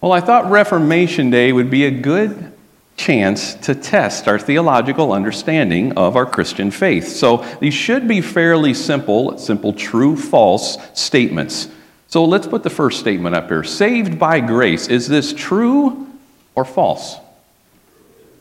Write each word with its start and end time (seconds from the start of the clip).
Well, 0.00 0.12
I 0.12 0.20
thought 0.20 0.50
Reformation 0.50 1.30
Day 1.30 1.52
would 1.52 1.68
be 1.68 1.84
a 1.84 1.90
good 1.90 2.52
chance 2.96 3.54
to 3.54 3.74
test 3.74 4.28
our 4.28 4.38
theological 4.38 5.12
understanding 5.12 5.92
of 5.92 6.16
our 6.16 6.26
Christian 6.26 6.70
faith. 6.70 7.08
So 7.08 7.38
these 7.60 7.74
should 7.74 8.08
be 8.08 8.20
fairly 8.20 8.74
simple, 8.74 9.36
simple 9.38 9.72
true 9.72 10.16
false 10.16 10.78
statements. 10.94 11.68
So 12.08 12.24
let's 12.24 12.46
put 12.46 12.62
the 12.62 12.70
first 12.70 13.00
statement 13.00 13.34
up 13.34 13.48
here. 13.48 13.62
Saved 13.62 14.18
by 14.18 14.40
grace. 14.40 14.88
Is 14.88 15.06
this 15.06 15.32
true 15.32 16.08
or 16.54 16.64
false? 16.64 17.16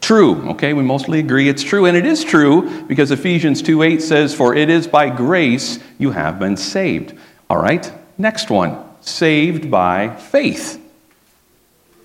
True. 0.02 0.50
Okay, 0.52 0.74
we 0.74 0.84
mostly 0.84 1.20
agree 1.20 1.50
it's 1.50 1.64
true. 1.64 1.86
And 1.86 1.96
it 1.96 2.06
is 2.06 2.24
true 2.24 2.84
because 2.86 3.12
Ephesians 3.12 3.62
2 3.62 3.84
8 3.84 4.02
says, 4.02 4.34
For 4.34 4.56
it 4.56 4.70
is 4.70 4.88
by 4.88 5.10
grace 5.10 5.80
you 5.98 6.12
have 6.12 6.40
been 6.40 6.58
saved. 6.58 7.14
All 7.50 7.62
right, 7.62 7.92
next 8.18 8.50
one. 8.50 8.78
Saved 9.02 9.70
by 9.70 10.16
faith. 10.16 10.82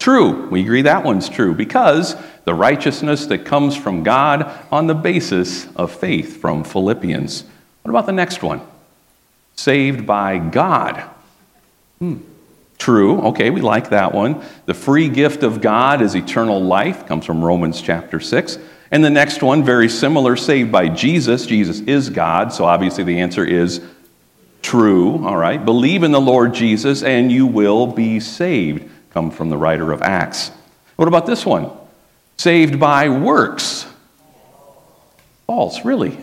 True. 0.04 0.50
We 0.50 0.60
agree 0.60 0.82
that 0.82 1.02
one's 1.02 1.30
true 1.30 1.54
because 1.54 2.14
the 2.44 2.52
righteousness 2.52 3.24
that 3.28 3.46
comes 3.46 3.74
from 3.74 4.02
God 4.02 4.52
on 4.70 4.86
the 4.86 4.94
basis 4.94 5.66
of 5.76 5.90
faith 5.90 6.42
from 6.42 6.62
Philippians. 6.62 7.44
What 7.80 7.88
about 7.88 8.04
the 8.04 8.12
next 8.12 8.42
one? 8.42 8.60
Saved 9.56 10.04
by 10.04 10.36
God. 10.36 11.04
Hmm. 12.00 12.16
True. 12.76 13.18
Okay, 13.28 13.48
we 13.48 13.62
like 13.62 13.88
that 13.88 14.12
one. 14.12 14.44
The 14.66 14.74
free 14.74 15.08
gift 15.08 15.42
of 15.42 15.62
God 15.62 16.02
is 16.02 16.14
eternal 16.14 16.60
life, 16.60 17.06
comes 17.06 17.24
from 17.24 17.42
Romans 17.42 17.80
chapter 17.80 18.20
6. 18.20 18.58
And 18.90 19.02
the 19.02 19.08
next 19.08 19.42
one, 19.42 19.64
very 19.64 19.88
similar, 19.88 20.36
saved 20.36 20.70
by 20.70 20.90
Jesus. 20.90 21.46
Jesus 21.46 21.80
is 21.80 22.10
God, 22.10 22.52
so 22.52 22.66
obviously 22.66 23.04
the 23.04 23.20
answer 23.20 23.42
is 23.42 23.80
true. 24.60 25.24
All 25.24 25.38
right. 25.38 25.64
Believe 25.64 26.02
in 26.02 26.12
the 26.12 26.20
Lord 26.20 26.52
Jesus 26.52 27.02
and 27.02 27.32
you 27.32 27.46
will 27.46 27.86
be 27.86 28.20
saved, 28.20 28.90
come 29.14 29.30
from 29.30 29.48
the 29.48 29.56
writer 29.56 29.92
of 29.92 30.02
Acts. 30.02 30.50
What 30.96 31.06
about 31.06 31.24
this 31.24 31.46
one? 31.46 31.70
Saved 32.36 32.80
by 32.80 33.08
works. 33.08 33.86
False, 35.46 35.84
really. 35.84 36.18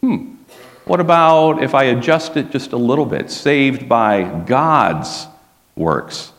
Hmm. 0.00 0.36
What 0.84 1.00
about 1.00 1.64
if 1.64 1.74
I 1.74 1.84
adjust 1.84 2.36
it 2.36 2.52
just 2.52 2.72
a 2.72 2.76
little 2.76 3.06
bit? 3.06 3.28
Saved 3.28 3.88
by 3.88 4.22
God's 4.46 5.26
works. 5.74 6.32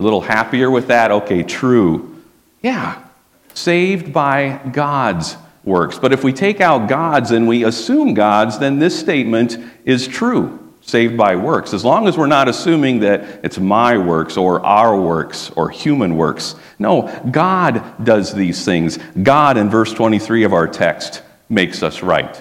A 0.00 0.02
little 0.02 0.22
happier 0.22 0.70
with 0.70 0.88
that? 0.88 1.10
Okay, 1.10 1.42
true. 1.42 2.22
Yeah, 2.62 3.02
saved 3.52 4.14
by 4.14 4.60
God's 4.72 5.36
works. 5.64 5.98
But 5.98 6.14
if 6.14 6.24
we 6.24 6.32
take 6.32 6.62
out 6.62 6.88
God's 6.88 7.30
and 7.30 7.46
we 7.46 7.62
assume 7.64 8.14
God's, 8.14 8.58
then 8.58 8.78
this 8.78 8.98
statement 8.98 9.58
is 9.84 10.08
true. 10.08 10.65
Saved 10.86 11.16
by 11.16 11.34
works. 11.34 11.74
As 11.74 11.84
long 11.84 12.06
as 12.06 12.16
we're 12.16 12.28
not 12.28 12.48
assuming 12.48 13.00
that 13.00 13.44
it's 13.44 13.58
my 13.58 13.98
works 13.98 14.36
or 14.36 14.64
our 14.64 14.96
works 14.98 15.50
or 15.50 15.68
human 15.68 16.16
works. 16.16 16.54
No, 16.78 17.24
God 17.28 18.04
does 18.04 18.32
these 18.32 18.64
things. 18.64 18.96
God, 19.20 19.56
in 19.56 19.68
verse 19.68 19.92
23 19.92 20.44
of 20.44 20.52
our 20.52 20.68
text, 20.68 21.22
makes 21.48 21.82
us 21.82 22.04
right. 22.04 22.40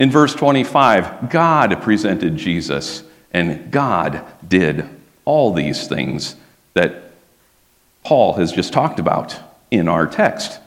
In 0.00 0.10
verse 0.10 0.34
25, 0.34 1.30
God 1.30 1.80
presented 1.80 2.36
Jesus, 2.36 3.04
and 3.32 3.70
God 3.70 4.24
did 4.46 4.88
all 5.24 5.52
these 5.52 5.86
things 5.86 6.34
that 6.74 7.12
Paul 8.02 8.32
has 8.32 8.50
just 8.50 8.72
talked 8.72 8.98
about 8.98 9.38
in 9.70 9.86
our 9.86 10.08
text. 10.08 10.58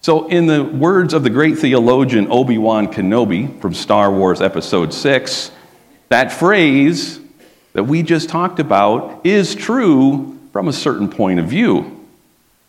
So, 0.00 0.26
in 0.26 0.46
the 0.46 0.64
words 0.64 1.12
of 1.12 1.22
the 1.22 1.30
great 1.30 1.58
theologian 1.58 2.28
Obi 2.30 2.56
Wan 2.56 2.88
Kenobi 2.88 3.60
from 3.60 3.74
Star 3.74 4.10
Wars 4.10 4.40
Episode 4.40 4.94
6, 4.94 5.52
that 6.12 6.32
phrase 6.32 7.18
that 7.72 7.84
we 7.84 8.02
just 8.02 8.28
talked 8.28 8.58
about 8.58 9.24
is 9.24 9.54
true 9.54 10.38
from 10.52 10.68
a 10.68 10.72
certain 10.72 11.08
point 11.08 11.40
of 11.40 11.46
view. 11.46 12.06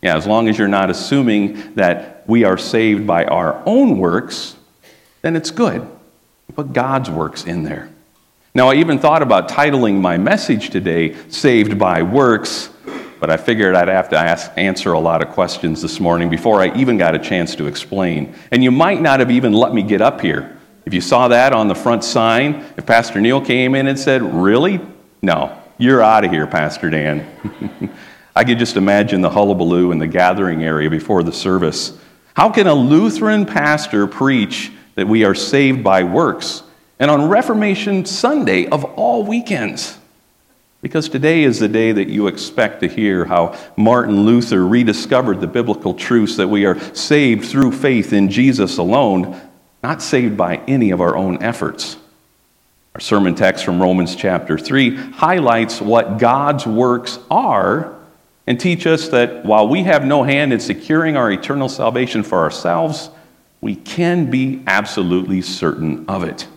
Yeah, 0.02 0.16
as 0.18 0.26
long 0.26 0.48
as 0.48 0.58
you're 0.58 0.68
not 0.68 0.90
assuming 0.90 1.76
that 1.76 2.24
we 2.28 2.44
are 2.44 2.58
saved 2.58 3.06
by 3.06 3.26
our 3.26 3.62
own 3.66 3.98
works, 3.98 4.56
then 5.22 5.36
it's 5.36 5.52
good. 5.52 5.88
Put 6.56 6.74
God's 6.74 7.10
works 7.10 7.46
in 7.46 7.64
there. 7.64 7.90
Now, 8.54 8.70
I 8.70 8.76
even 8.76 9.00
thought 9.00 9.22
about 9.22 9.50
titling 9.50 10.00
my 10.00 10.18
message 10.18 10.70
today, 10.70 11.16
Saved 11.30 11.80
by 11.80 12.04
Works, 12.04 12.70
but 13.20 13.32
I 13.32 13.38
figured 13.38 13.76
I'd 13.76 13.88
have 13.88 14.10
to 14.10 14.18
ask, 14.18 14.52
answer 14.56 14.94
a 14.94 15.00
lot 15.00 15.22
of 15.22 15.30
questions 15.30 15.82
this 15.82 16.00
morning 16.00 16.30
before 16.30 16.62
I 16.62 16.74
even 16.76 16.98
got 16.98 17.16
a 17.16 17.20
chance 17.20 17.56
to 17.56 17.66
explain. 17.66 18.36
And 18.52 18.64
you 18.64 18.70
might 18.70 19.02
not 19.02 19.20
have 19.20 19.32
even 19.32 19.54
let 19.54 19.74
me 19.74 19.82
get 19.82 20.02
up 20.02 20.22
here. 20.22 20.58
If 20.86 20.94
you 20.94 21.02
saw 21.02 21.30
that 21.30 21.54
on 21.54 21.68
the 21.68 21.76
front 21.76 22.04
sign, 22.04 22.66
if 22.78 22.86
Pastor 22.86 23.22
Neil 23.22 23.42
came 23.42 23.76
in 23.76 23.88
and 23.88 23.98
said, 23.98 24.22
Really? 24.22 24.82
No, 25.22 25.58
you're 25.78 26.02
out 26.02 26.26
of 26.26 26.32
here, 26.32 26.48
Pastor 26.48 26.90
Dan. 26.90 27.26
I 28.36 28.44
could 28.44 28.60
just 28.60 28.78
imagine 28.78 29.22
the 29.22 29.30
hullabaloo 29.30 29.92
in 29.92 30.00
the 30.00 30.08
gathering 30.08 30.64
area 30.64 30.90
before 30.90 31.24
the 31.24 31.32
service. 31.32 31.98
How 32.36 32.50
can 32.50 32.68
a 32.68 32.74
Lutheran 32.74 33.46
pastor 33.46 34.08
preach 34.08 34.72
that 34.96 35.08
we 35.08 35.24
are 35.24 35.36
saved 35.36 35.84
by 35.84 36.04
works. 36.04 36.64
And 37.00 37.10
on 37.10 37.30
Reformation 37.30 38.06
Sunday 38.06 38.68
of 38.68 38.84
all 38.84 39.26
weekends, 39.26 39.98
because 40.82 41.10
today 41.10 41.44
is 41.44 41.60
the 41.60 41.68
day 41.68 41.92
that 41.94 42.10
you 42.10 42.28
expect 42.28 42.82
to 42.82 42.88
hear 42.88 43.26
how 43.26 43.58
Martin 43.78 44.26
Luther 44.26 44.66
rediscovered 44.66 45.40
the 45.40 45.48
biblical 45.48 45.94
truths 45.94 46.36
that 46.38 46.48
we 46.48 46.66
are 46.66 46.80
saved 46.94 47.46
through 47.46 47.72
faith 47.72 48.14
in 48.14 48.30
Jesus 48.30 48.78
alone, 48.78 49.40
not 49.84 50.02
saved 50.02 50.38
by 50.38 50.56
any 50.68 50.92
of 50.92 51.02
our 51.02 51.16
own 51.16 51.44
efforts. 51.44 51.98
Our 52.96 53.02
sermon 53.02 53.36
text 53.36 53.66
from 53.66 53.82
Romans 53.82 54.16
chapter 54.16 54.58
3 54.58 54.96
highlights 54.96 55.82
what 55.82 56.18
God's 56.20 56.66
works 56.66 57.20
are 57.30 57.94
and 58.48 58.60
teach 58.60 58.88
us 58.88 59.10
that 59.10 59.46
while 59.46 59.68
we 59.68 59.84
have 59.84 60.06
no 60.06 60.24
hand 60.24 60.54
in 60.54 60.60
securing 60.60 61.18
our 61.18 61.32
eternal 61.32 61.70
salvation 61.70 62.24
for 62.24 62.40
ourselves, 62.40 63.10
we 63.62 63.76
can 63.76 64.30
be 64.30 64.62
absolutely 64.68 65.42
certain 65.42 66.06
of 66.08 66.24
it. 66.24 66.48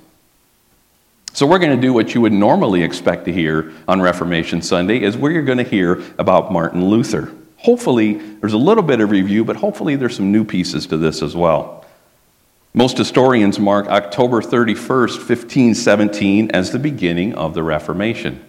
So 1.32 1.46
we're 1.46 1.58
going 1.58 1.74
to 1.74 1.80
do 1.80 1.92
what 1.92 2.14
you 2.14 2.20
would 2.20 2.32
normally 2.32 2.82
expect 2.82 3.24
to 3.26 3.32
hear 3.32 3.72
on 3.86 4.00
Reformation 4.00 4.62
Sunday 4.62 5.02
is 5.02 5.16
we're 5.16 5.42
going 5.42 5.58
to 5.58 5.64
hear 5.64 6.02
about 6.18 6.52
Martin 6.52 6.86
Luther. 6.86 7.32
Hopefully 7.58 8.14
there's 8.14 8.52
a 8.52 8.58
little 8.58 8.82
bit 8.82 9.00
of 9.00 9.10
review, 9.10 9.44
but 9.44 9.56
hopefully 9.56 9.96
there's 9.96 10.16
some 10.16 10.32
new 10.32 10.44
pieces 10.44 10.86
to 10.88 10.96
this 10.96 11.22
as 11.22 11.34
well. 11.36 11.85
Most 12.78 12.98
historians 12.98 13.58
mark 13.58 13.86
October 13.86 14.42
31st, 14.42 15.16
1517 15.16 16.50
as 16.50 16.72
the 16.72 16.78
beginning 16.78 17.34
of 17.34 17.54
the 17.54 17.62
Reformation. 17.62 18.44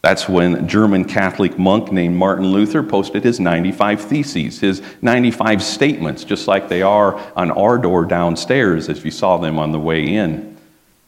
That's 0.00 0.28
when 0.28 0.66
German 0.66 1.04
Catholic 1.04 1.56
monk 1.56 1.92
named 1.92 2.16
Martin 2.16 2.46
Luther 2.46 2.82
posted 2.82 3.22
his 3.22 3.38
95 3.38 4.00
Theses, 4.00 4.58
his 4.58 4.82
95 5.00 5.62
statements, 5.62 6.24
just 6.24 6.48
like 6.48 6.68
they 6.68 6.82
are 6.82 7.14
on 7.36 7.52
our 7.52 7.78
door 7.78 8.04
downstairs 8.04 8.88
as 8.88 9.04
you 9.04 9.12
saw 9.12 9.36
them 9.36 9.60
on 9.60 9.70
the 9.70 9.78
way 9.78 10.12
in. 10.12 10.56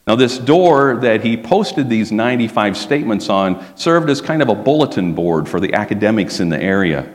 Now, 0.06 0.14
this 0.14 0.38
door 0.38 0.98
that 0.98 1.24
he 1.24 1.36
posted 1.36 1.90
these 1.90 2.12
95 2.12 2.76
statements 2.76 3.28
on 3.28 3.64
served 3.76 4.08
as 4.08 4.20
kind 4.20 4.42
of 4.42 4.48
a 4.48 4.54
bulletin 4.54 5.12
board 5.12 5.48
for 5.48 5.58
the 5.58 5.74
academics 5.74 6.38
in 6.38 6.50
the 6.50 6.62
area. 6.62 7.12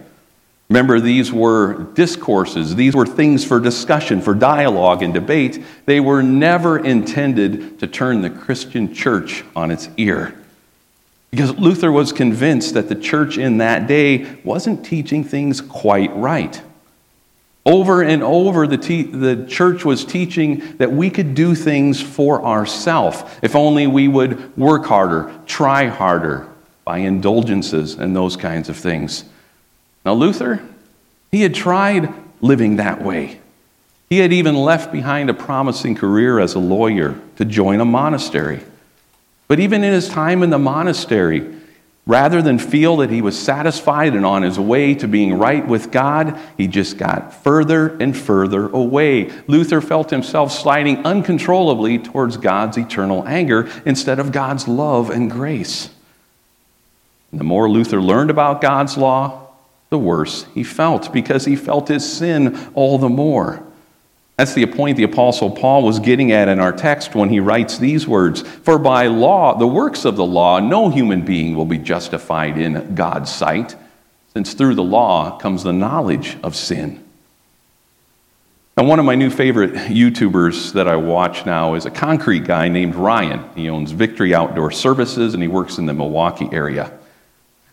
Remember, 0.69 1.00
these 1.00 1.34
were 1.34 1.84
discourses, 1.96 2.75
these 2.75 2.96
were 2.96 3.07
things 3.07 3.44
for 3.44 3.59
discussion, 3.59 4.22
for 4.22 4.35
dialogue 4.35 5.02
and 5.02 5.12
debate. 5.13 5.63
They 5.85 6.00
were 6.00 6.22
never 6.22 6.78
intended 6.78 7.80
to 7.80 7.88
turn 7.88 8.22
the 8.22 8.30
Christian 8.30 8.94
church 8.94 9.44
on 9.56 9.72
its 9.72 9.90
ear. 9.97 10.35
Because 11.31 11.57
Luther 11.57 11.91
was 11.91 12.13
convinced 12.13 12.75
that 12.75 12.88
the 12.88 12.96
church 12.96 13.40
in 13.40 13.57
that 13.57 13.88
day 13.88 14.38
wasn't 14.44 14.85
teaching 14.85 15.24
things 15.24 15.59
quite 15.59 16.16
right. 16.16 16.62
Over 17.66 18.03
and 18.03 18.22
over, 18.22 18.68
the, 18.68 18.78
te- 18.78 19.03
the 19.03 19.46
church 19.47 19.84
was 19.84 20.06
teaching 20.06 20.78
that 20.78 20.91
we 20.91 21.09
could 21.09 21.34
do 21.34 21.56
things 21.56 22.01
for 22.01 22.46
ourselves 22.46 23.24
if 23.41 23.56
only 23.56 23.88
we 23.88 24.07
would 24.07 24.56
work 24.56 24.86
harder, 24.86 25.31
try 25.46 25.88
harder 25.88 26.47
by 26.86 27.00
indulgences 27.00 27.96
and 27.96 28.16
those 28.16 28.38
kinds 28.38 28.69
of 28.69 28.78
things. 28.78 29.25
Now, 30.06 30.13
Luther, 30.13 30.62
he 31.31 31.42
had 31.42 31.54
tried 31.54 32.13
living 32.42 32.78
that 32.78 33.01
way. 33.01 33.40
He 34.10 34.19
had 34.19 34.34
even 34.34 34.56
left 34.56 34.92
behind 34.92 35.30
a 35.30 35.34
promising 35.34 35.96
career 35.96 36.40
as 36.40 36.56
a 36.56 36.60
lawyer 36.60 37.19
to 37.36 37.46
join 37.46 37.80
a 37.80 37.86
monastery. 37.86 38.62
But 39.48 39.60
even 39.60 39.84
in 39.84 39.94
his 39.94 40.10
time 40.10 40.42
in 40.42 40.50
the 40.50 40.57
monastery, 40.57 41.56
rather 42.07 42.42
than 42.42 42.57
feel 42.57 42.98
that 42.98 43.12
he 43.12 43.22
was 43.22 43.38
satisfied 43.38 44.16
and 44.16 44.25
on 44.25 44.42
his 44.42 44.60
way 44.60 44.96
to 44.96 45.07
being 45.07 45.38
right 45.38 45.68
with 45.68 45.92
God, 45.92 46.40
he 46.57 46.68
just 46.68 46.98
got 46.98 47.44
further 47.44 47.95
and 48.00 48.18
further 48.18 48.68
away. 48.69 49.31
Luther 49.45 49.80
felt 49.80 50.10
himself 50.10 50.52
sliding 50.52 51.06
uncontrollably 51.06 52.00
towards 52.00 52.38
God's 52.38 52.78
eternal 52.78 53.28
anger 53.28 53.69
instead 53.86 54.18
of 54.18 54.31
God's 54.31 54.68
love 54.68 55.12
and 55.12 55.30
grace. 55.30 55.92
And 57.31 57.40
the 57.40 57.45
more 57.45 57.69
Luther 57.69 58.02
learned 58.02 58.31
about 58.31 58.60
God's 58.60 58.98
law, 58.98 59.49
the 59.89 59.97
worse 60.00 60.45
he 60.53 60.63
felt 60.63 61.12
because 61.12 61.45
he 61.45 61.56
felt 61.56 61.88
his 61.88 62.12
sin 62.12 62.71
all 62.74 62.97
the 62.97 63.09
more. 63.09 63.63
That's 64.38 64.53
the 64.53 64.65
point 64.68 64.95
the 64.95 65.03
Apostle 65.03 65.51
Paul 65.51 65.83
was 65.83 66.00
getting 66.00 66.31
at 66.31 66.47
in 66.47 66.59
our 66.59 66.71
text 66.71 67.13
when 67.13 67.27
he 67.27 67.41
writes 67.41 67.77
these 67.77 68.07
words 68.07 68.41
For 68.41 68.80
by 68.80 69.07
law, 69.07 69.57
the 69.57 69.68
works 69.68 70.06
of 70.06 70.15
the 70.15 70.25
law, 70.25 70.59
no 70.59 70.89
human 70.89 71.25
being 71.25 71.56
will 71.56 71.65
be 71.65 71.77
justified 71.77 72.57
in 72.57 72.95
God's 72.95 73.30
sight, 73.30 73.75
since 74.31 74.53
through 74.53 74.75
the 74.75 74.83
law 74.83 75.38
comes 75.39 75.63
the 75.63 75.74
knowledge 75.74 76.38
of 76.42 76.56
sin. 76.56 77.03
And 78.77 78.88
one 78.88 78.97
of 78.97 79.03
my 79.03 79.15
new 79.15 79.30
favorite 79.30 79.74
YouTubers 79.74 80.71
that 80.71 80.88
I 80.88 80.95
watch 80.95 81.45
now 81.45 81.74
is 81.74 81.85
a 81.85 81.92
concrete 81.92 82.45
guy 82.45 82.69
named 82.69 82.95
Ryan. 82.95 83.44
He 83.53 83.69
owns 83.69 83.92
Victory 83.92 84.33
Outdoor 84.33 84.71
Services 84.71 85.33
and 85.33 85.44
he 85.44 85.50
works 85.50 85.80
in 85.80 85.85
the 85.85 85.94
Milwaukee 85.94 86.47
area. 86.53 86.97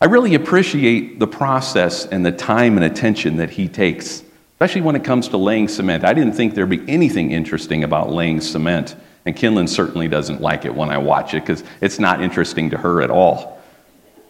I 0.00 0.06
really 0.06 0.34
appreciate 0.34 1.18
the 1.18 1.26
process 1.26 2.04
and 2.04 2.24
the 2.24 2.32
time 2.32 2.76
and 2.76 2.84
attention 2.84 3.36
that 3.36 3.48
he 3.48 3.66
takes, 3.66 4.22
especially 4.54 4.82
when 4.82 4.94
it 4.94 5.04
comes 5.04 5.28
to 5.28 5.38
laying 5.38 5.68
cement. 5.68 6.04
I 6.04 6.12
didn't 6.12 6.34
think 6.34 6.54
there'd 6.54 6.68
be 6.68 6.86
anything 6.86 7.30
interesting 7.30 7.82
about 7.82 8.10
laying 8.10 8.42
cement, 8.42 8.94
and 9.24 9.34
Kinlan 9.34 9.68
certainly 9.68 10.06
doesn't 10.06 10.42
like 10.42 10.66
it 10.66 10.74
when 10.74 10.90
I 10.90 10.98
watch 10.98 11.32
it 11.32 11.40
because 11.40 11.64
it's 11.80 11.98
not 11.98 12.20
interesting 12.20 12.70
to 12.70 12.76
her 12.76 13.00
at 13.00 13.10
all. 13.10 13.58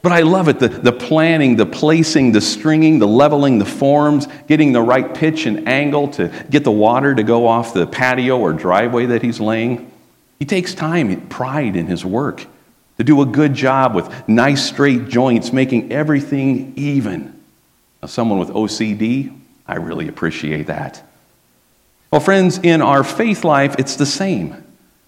But 0.02 0.12
I 0.12 0.20
love 0.20 0.48
it 0.48 0.60
the, 0.60 0.68
the 0.68 0.92
planning, 0.92 1.56
the 1.56 1.66
placing, 1.66 2.30
the 2.30 2.40
stringing, 2.40 3.00
the 3.00 3.08
leveling 3.08 3.58
the 3.58 3.64
forms, 3.64 4.28
getting 4.46 4.70
the 4.72 4.82
right 4.82 5.12
pitch 5.12 5.46
and 5.46 5.68
angle 5.68 6.06
to 6.12 6.28
get 6.48 6.62
the 6.62 6.70
water 6.70 7.12
to 7.12 7.24
go 7.24 7.48
off 7.48 7.74
the 7.74 7.88
patio 7.88 8.38
or 8.38 8.52
driveway 8.52 9.06
that 9.06 9.20
he's 9.20 9.40
laying. 9.40 9.90
He 10.38 10.44
takes 10.44 10.74
time, 10.74 11.26
pride 11.26 11.74
in 11.74 11.88
his 11.88 12.04
work 12.04 12.46
to 12.98 13.04
do 13.04 13.22
a 13.22 13.26
good 13.26 13.54
job 13.54 13.94
with 13.94 14.28
nice 14.28 14.66
straight 14.66 15.08
joints, 15.08 15.52
making 15.52 15.92
everything 15.92 16.72
even. 16.76 17.40
Now, 18.02 18.08
someone 18.08 18.38
with 18.38 18.50
OCD, 18.50 19.36
I 19.66 19.76
really 19.76 20.08
appreciate 20.08 20.68
that. 20.68 21.02
Well, 22.10 22.20
friends, 22.20 22.58
in 22.62 22.82
our 22.82 23.04
faith 23.04 23.44
life, 23.44 23.76
it's 23.78 23.96
the 23.96 24.06
same 24.06 24.64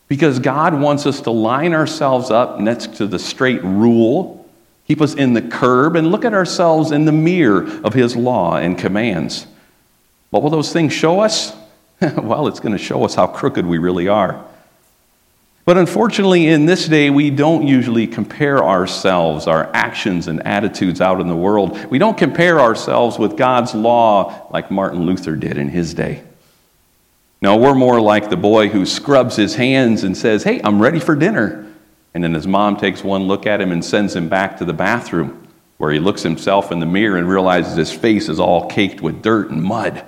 because 0.09 0.39
God 0.39 0.79
wants 0.79 1.07
us 1.07 1.21
to 1.23 1.31
line 1.31 1.75
ourselves 1.75 2.31
up 2.31 2.61
next 2.61 2.97
to 2.97 3.07
the 3.07 3.19
straight 3.19 3.63
rule 3.63 4.39
keep 4.89 5.03
us 5.03 5.15
in 5.15 5.35
the 5.35 5.43
curb, 5.43 5.97
and 5.97 6.11
look 6.11 6.25
at 6.25 6.33
ourselves 6.33 6.91
in 6.91 7.05
the 7.05 7.13
mirror 7.13 7.69
of 7.85 7.93
His 7.93 8.17
law 8.17 8.57
and 8.57 8.77
commands. 8.77 9.47
What 10.31 10.43
will 10.43 10.51
those 10.51 10.73
things 10.73 10.95
show 10.95 11.21
us? 11.21 11.55
well, 12.01 12.49
it's 12.49 12.59
going 12.59 12.73
to 12.73 12.83
show 12.83 13.05
us 13.05 13.15
how 13.15 13.27
crooked 13.27 13.67
we 13.67 13.77
really 13.77 14.09
are. 14.09 14.43
But 15.69 15.77
unfortunately, 15.77 16.47
in 16.47 16.65
this 16.65 16.89
day, 16.89 17.11
we 17.11 17.29
don't 17.29 17.69
usually 17.69 18.07
compare 18.07 18.65
ourselves, 18.65 19.47
our 19.47 19.71
actions 19.75 20.27
and 20.27 20.43
attitudes 20.47 21.03
out 21.03 21.21
in 21.21 21.29
the 21.29 21.37
world. 21.37 21.91
We 21.91 21.99
don't 21.99 22.17
compare 22.17 22.59
ourselves 22.59 23.19
with 23.19 23.37
God's 23.37 23.75
law 23.75 24.47
like 24.51 24.71
Martin 24.71 25.05
Luther 25.05 25.37
did 25.37 25.59
in 25.59 25.69
his 25.69 25.93
day. 25.93 26.23
No, 27.43 27.59
we're 27.59 27.75
more 27.75 28.01
like 28.01 28.31
the 28.31 28.37
boy 28.39 28.69
who 28.69 28.87
scrubs 28.87 29.37
his 29.37 29.57
hands 29.57 30.05
and 30.05 30.17
says, 30.17 30.43
Hey, 30.43 30.59
I'm 30.65 30.81
ready 30.81 31.01
for 31.01 31.15
dinner. 31.15 31.71
And 32.15 32.25
then 32.25 32.33
his 32.33 32.47
mom 32.47 32.79
takes 32.79 33.05
one 33.05 33.29
look 33.29 33.45
at 33.47 33.61
him 33.61 33.71
and 33.71 33.85
sends 33.85 34.17
him 34.17 34.31
back 34.31 34.57
to 34.57 34.65
the 34.65 34.73
bathroom 34.73 35.49
where 35.77 35.93
he 35.93 35.99
looks 35.99 36.23
himself 36.23 36.73
in 36.73 36.81
the 36.81 36.87
mirror 36.87 37.19
and 37.19 37.29
realizes 37.29 37.77
his 37.77 37.93
face 37.93 38.31
is 38.31 38.41
all 38.41 38.71
caked 38.71 39.03
with 39.03 39.21
dirt 39.21 39.51
and 39.51 39.63
mud. 39.63 40.03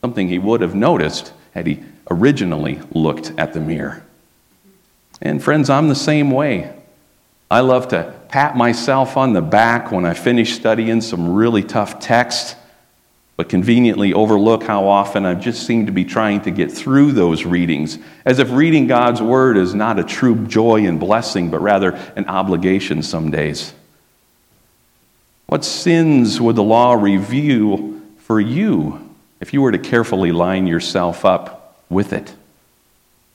Something 0.00 0.26
he 0.26 0.40
would 0.40 0.62
have 0.62 0.74
noticed 0.74 1.32
had 1.54 1.68
he 1.68 1.84
originally 2.10 2.80
looked 2.90 3.30
at 3.38 3.52
the 3.52 3.60
mirror. 3.60 4.04
And 5.20 5.42
friends, 5.42 5.70
I'm 5.70 5.88
the 5.88 5.94
same 5.94 6.30
way. 6.30 6.72
I 7.50 7.60
love 7.60 7.88
to 7.88 8.14
pat 8.28 8.56
myself 8.56 9.16
on 9.16 9.32
the 9.32 9.42
back 9.42 9.90
when 9.90 10.04
I 10.04 10.14
finish 10.14 10.54
studying 10.54 11.00
some 11.00 11.34
really 11.34 11.62
tough 11.62 11.98
text 11.98 12.56
but 13.40 13.48
conveniently 13.48 14.12
overlook 14.12 14.64
how 14.64 14.86
often 14.86 15.24
I 15.24 15.32
just 15.32 15.66
seem 15.66 15.86
to 15.86 15.92
be 15.92 16.04
trying 16.04 16.42
to 16.42 16.50
get 16.50 16.70
through 16.70 17.12
those 17.12 17.46
readings, 17.46 17.98
as 18.26 18.38
if 18.38 18.50
reading 18.50 18.86
God's 18.86 19.22
Word 19.22 19.56
is 19.56 19.74
not 19.74 19.98
a 19.98 20.04
true 20.04 20.46
joy 20.46 20.84
and 20.84 21.00
blessing, 21.00 21.50
but 21.50 21.62
rather 21.62 21.92
an 22.16 22.26
obligation 22.26 23.02
some 23.02 23.30
days. 23.30 23.72
What 25.46 25.64
sins 25.64 26.38
would 26.38 26.54
the 26.54 26.62
law 26.62 26.92
review 26.92 28.06
for 28.18 28.42
you 28.42 29.10
if 29.40 29.54
you 29.54 29.62
were 29.62 29.72
to 29.72 29.78
carefully 29.78 30.32
line 30.32 30.66
yourself 30.66 31.24
up 31.24 31.82
with 31.88 32.12
it? 32.12 32.34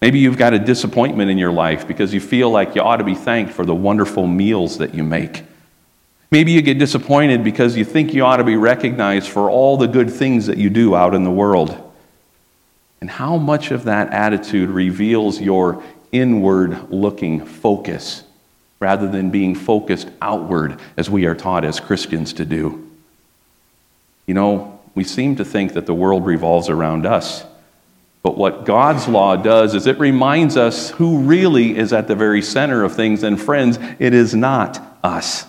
Maybe 0.02 0.20
you've 0.20 0.38
got 0.38 0.54
a 0.54 0.60
disappointment 0.60 1.32
in 1.32 1.38
your 1.38 1.52
life 1.52 1.88
because 1.88 2.14
you 2.14 2.20
feel 2.20 2.50
like 2.50 2.76
you 2.76 2.82
ought 2.82 2.98
to 2.98 3.04
be 3.04 3.16
thanked 3.16 3.54
for 3.54 3.66
the 3.66 3.76
wonderful 3.76 4.28
meals 4.28 4.78
that 4.78 4.94
you 4.94 5.04
make. 5.04 5.44
Maybe 6.32 6.52
you 6.52 6.62
get 6.62 6.80
disappointed 6.80 7.44
because 7.44 7.78
you 7.78 7.86
think 7.86 8.14
you 8.14 8.26
ought 8.26 8.38
to 8.38 8.44
be 8.44 8.58
recognized 8.58 9.30
for 9.30 9.50
all 9.50 9.78
the 9.78 9.88
good 9.88 10.12
things 10.12 10.48
that 10.48 10.58
you 10.58 10.70
do 10.70 10.96
out 10.96 11.16
in 11.16 11.24
the 11.24 11.32
world. 11.32 11.82
And 13.00 13.10
how 13.10 13.38
much 13.38 13.72
of 13.72 13.86
that 13.86 14.12
attitude 14.12 14.70
reveals 14.70 15.40
your 15.40 15.84
inward 16.12 16.92
looking 16.92 17.46
focus 17.46 18.24
rather 18.80 19.08
than 19.08 19.30
being 19.30 19.56
focused 19.56 20.10
outward 20.22 20.80
as 20.98 21.10
we 21.10 21.26
are 21.26 21.36
taught 21.36 21.64
as 21.64 21.80
Christians 21.80 22.34
to 22.34 22.46
do? 22.46 22.90
You 24.26 24.34
know, 24.34 24.80
we 24.96 25.04
seem 25.04 25.36
to 25.36 25.46
think 25.46 25.74
that 25.74 25.86
the 25.86 25.94
world 25.94 26.26
revolves 26.26 26.68
around 26.68 27.06
us. 27.06 27.46
But 28.26 28.38
what 28.38 28.66
God's 28.66 29.08
law 29.08 29.36
does 29.36 29.76
is 29.76 29.86
it 29.86 30.00
reminds 30.00 30.58
us 30.58 30.90
who 30.90 31.20
really 31.20 31.78
is 31.78 31.94
at 31.94 32.08
the 32.08 32.16
very 32.16 32.42
center 32.42 32.84
of 32.84 32.96
things. 32.96 33.22
And 33.22 33.40
friends, 33.40 33.78
it 34.00 34.16
is 34.16 34.34
not 34.34 34.82
us. 35.04 35.46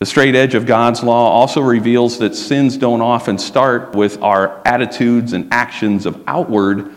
The 0.00 0.04
straight 0.04 0.34
edge 0.34 0.54
of 0.54 0.66
God's 0.66 1.02
law 1.02 1.30
also 1.30 1.62
reveals 1.62 2.18
that 2.18 2.36
sins 2.36 2.76
don't 2.76 3.00
often 3.00 3.38
start 3.38 3.94
with 3.94 4.20
our 4.22 4.60
attitudes 4.66 5.32
and 5.32 5.50
actions 5.50 6.04
of 6.04 6.22
outward, 6.26 6.92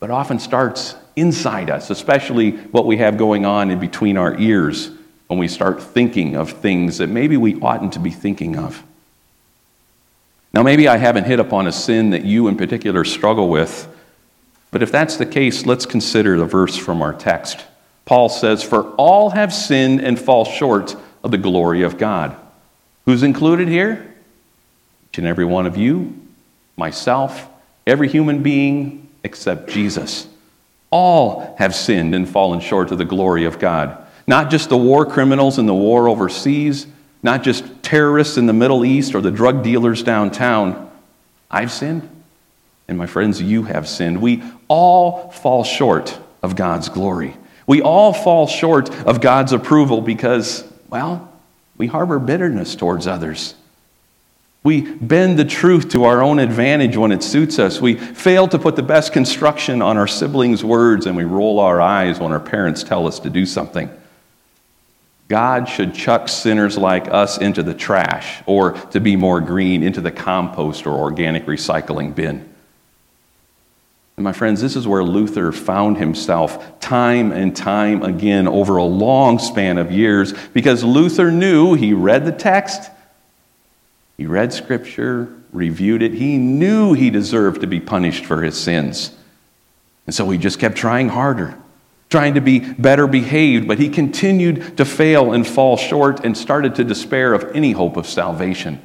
but 0.00 0.10
often 0.10 0.38
starts 0.38 0.94
inside 1.14 1.68
us, 1.68 1.90
especially 1.90 2.52
what 2.52 2.86
we 2.86 2.96
have 2.96 3.18
going 3.18 3.44
on 3.44 3.70
in 3.70 3.78
between 3.78 4.16
our 4.16 4.40
ears 4.40 4.90
when 5.26 5.38
we 5.38 5.48
start 5.48 5.82
thinking 5.82 6.34
of 6.34 6.50
things 6.50 6.96
that 6.96 7.08
maybe 7.08 7.36
we 7.36 7.60
oughtn't 7.60 7.92
to 7.92 7.98
be 7.98 8.10
thinking 8.10 8.56
of. 8.56 8.82
Now, 10.56 10.62
maybe 10.62 10.88
I 10.88 10.96
haven't 10.96 11.24
hit 11.24 11.38
upon 11.38 11.66
a 11.66 11.72
sin 11.72 12.08
that 12.10 12.24
you 12.24 12.48
in 12.48 12.56
particular 12.56 13.04
struggle 13.04 13.50
with, 13.50 13.94
but 14.70 14.82
if 14.82 14.90
that's 14.90 15.18
the 15.18 15.26
case, 15.26 15.66
let's 15.66 15.84
consider 15.84 16.38
the 16.38 16.46
verse 16.46 16.74
from 16.74 17.02
our 17.02 17.12
text. 17.12 17.66
Paul 18.06 18.30
says, 18.30 18.62
For 18.62 18.84
all 18.94 19.28
have 19.28 19.52
sinned 19.52 20.00
and 20.00 20.18
fall 20.18 20.46
short 20.46 20.96
of 21.22 21.30
the 21.30 21.36
glory 21.36 21.82
of 21.82 21.98
God. 21.98 22.34
Who's 23.04 23.22
included 23.22 23.68
here? 23.68 24.14
Each 25.10 25.18
and 25.18 25.26
every 25.26 25.44
one 25.44 25.66
of 25.66 25.76
you, 25.76 26.18
myself, 26.74 27.50
every 27.86 28.08
human 28.08 28.42
being 28.42 29.10
except 29.24 29.68
Jesus. 29.68 30.26
All 30.88 31.54
have 31.58 31.74
sinned 31.74 32.14
and 32.14 32.26
fallen 32.26 32.60
short 32.60 32.90
of 32.92 32.96
the 32.96 33.04
glory 33.04 33.44
of 33.44 33.58
God. 33.58 34.06
Not 34.26 34.50
just 34.50 34.70
the 34.70 34.78
war 34.78 35.04
criminals 35.04 35.58
in 35.58 35.66
the 35.66 35.74
war 35.74 36.08
overseas, 36.08 36.86
not 37.26 37.42
just 37.42 37.82
terrorists 37.82 38.36
in 38.36 38.46
the 38.46 38.52
Middle 38.52 38.84
East 38.84 39.16
or 39.16 39.20
the 39.20 39.32
drug 39.32 39.64
dealers 39.64 40.04
downtown. 40.04 40.88
I've 41.50 41.72
sinned, 41.72 42.08
and 42.86 42.96
my 42.96 43.06
friends, 43.06 43.42
you 43.42 43.64
have 43.64 43.88
sinned. 43.88 44.22
We 44.22 44.44
all 44.68 45.32
fall 45.32 45.64
short 45.64 46.16
of 46.40 46.54
God's 46.54 46.88
glory. 46.88 47.36
We 47.66 47.82
all 47.82 48.12
fall 48.12 48.46
short 48.46 48.90
of 49.04 49.20
God's 49.20 49.52
approval 49.52 50.00
because, 50.00 50.64
well, 50.88 51.32
we 51.76 51.88
harbor 51.88 52.20
bitterness 52.20 52.76
towards 52.76 53.08
others. 53.08 53.56
We 54.62 54.82
bend 54.82 55.36
the 55.36 55.44
truth 55.44 55.88
to 55.90 56.04
our 56.04 56.22
own 56.22 56.38
advantage 56.38 56.96
when 56.96 57.10
it 57.10 57.24
suits 57.24 57.58
us. 57.58 57.80
We 57.80 57.96
fail 57.96 58.46
to 58.48 58.58
put 58.58 58.76
the 58.76 58.84
best 58.84 59.12
construction 59.12 59.82
on 59.82 59.96
our 59.96 60.06
siblings' 60.06 60.62
words, 60.62 61.06
and 61.06 61.16
we 61.16 61.24
roll 61.24 61.58
our 61.58 61.80
eyes 61.80 62.20
when 62.20 62.30
our 62.30 62.40
parents 62.40 62.84
tell 62.84 63.08
us 63.08 63.18
to 63.20 63.30
do 63.30 63.46
something. 63.46 63.90
God 65.28 65.68
should 65.68 65.94
chuck 65.94 66.28
sinners 66.28 66.78
like 66.78 67.08
us 67.08 67.38
into 67.38 67.62
the 67.62 67.74
trash, 67.74 68.42
or 68.46 68.72
to 68.72 69.00
be 69.00 69.16
more 69.16 69.40
green, 69.40 69.82
into 69.82 70.00
the 70.00 70.12
compost 70.12 70.86
or 70.86 70.92
organic 70.92 71.46
recycling 71.46 72.14
bin. 72.14 72.48
And 74.16 74.24
my 74.24 74.32
friends, 74.32 74.62
this 74.62 74.76
is 74.76 74.86
where 74.88 75.04
Luther 75.04 75.52
found 75.52 75.98
himself 75.98 76.80
time 76.80 77.32
and 77.32 77.54
time 77.54 78.02
again 78.02 78.48
over 78.48 78.78
a 78.78 78.84
long 78.84 79.38
span 79.38 79.76
of 79.76 79.92
years 79.92 80.32
because 80.54 80.82
Luther 80.82 81.30
knew 81.30 81.74
he 81.74 81.92
read 81.92 82.24
the 82.24 82.32
text, 82.32 82.90
he 84.16 84.24
read 84.24 84.54
scripture, 84.54 85.28
reviewed 85.52 86.02
it, 86.02 86.14
he 86.14 86.38
knew 86.38 86.94
he 86.94 87.10
deserved 87.10 87.60
to 87.60 87.66
be 87.66 87.80
punished 87.80 88.24
for 88.24 88.42
his 88.42 88.58
sins. 88.58 89.14
And 90.06 90.14
so 90.14 90.30
he 90.30 90.38
just 90.38 90.58
kept 90.58 90.76
trying 90.76 91.10
harder, 91.10 91.58
trying 92.08 92.34
to 92.34 92.40
be 92.40 92.60
better 92.60 93.06
behaved, 93.06 93.66
but 93.66 93.78
he 93.78 93.88
continued 93.88 94.76
to 94.76 94.84
fail 94.84 95.32
and 95.32 95.46
fall 95.46 95.76
short 95.76 96.24
and 96.24 96.36
started 96.36 96.74
to 96.76 96.84
despair 96.84 97.34
of 97.34 97.44
any 97.54 97.72
hope 97.72 97.96
of 97.96 98.06
salvation. 98.06 98.80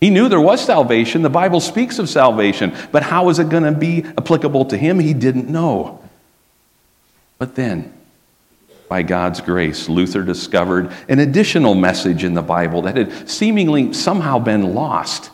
He 0.00 0.10
knew 0.10 0.28
there 0.28 0.40
was 0.40 0.64
salvation. 0.64 1.22
The 1.22 1.30
Bible 1.30 1.60
speaks 1.60 1.98
of 1.98 2.08
salvation, 2.08 2.74
but 2.92 3.02
how 3.02 3.28
is 3.28 3.38
it 3.38 3.48
going 3.48 3.62
to 3.62 3.72
be 3.72 4.04
applicable 4.18 4.66
to 4.66 4.76
him? 4.76 4.98
He 4.98 5.14
didn't 5.14 5.48
know. 5.48 6.00
But 7.38 7.54
then, 7.54 7.92
by 8.88 9.02
God's 9.02 9.40
grace, 9.40 9.88
Luther 9.88 10.22
discovered 10.22 10.92
an 11.08 11.18
additional 11.18 11.74
message 11.74 12.22
in 12.22 12.34
the 12.34 12.42
Bible 12.42 12.82
that 12.82 12.96
had 12.96 13.28
seemingly 13.28 13.92
somehow 13.92 14.38
been 14.38 14.74
lost. 14.74 15.30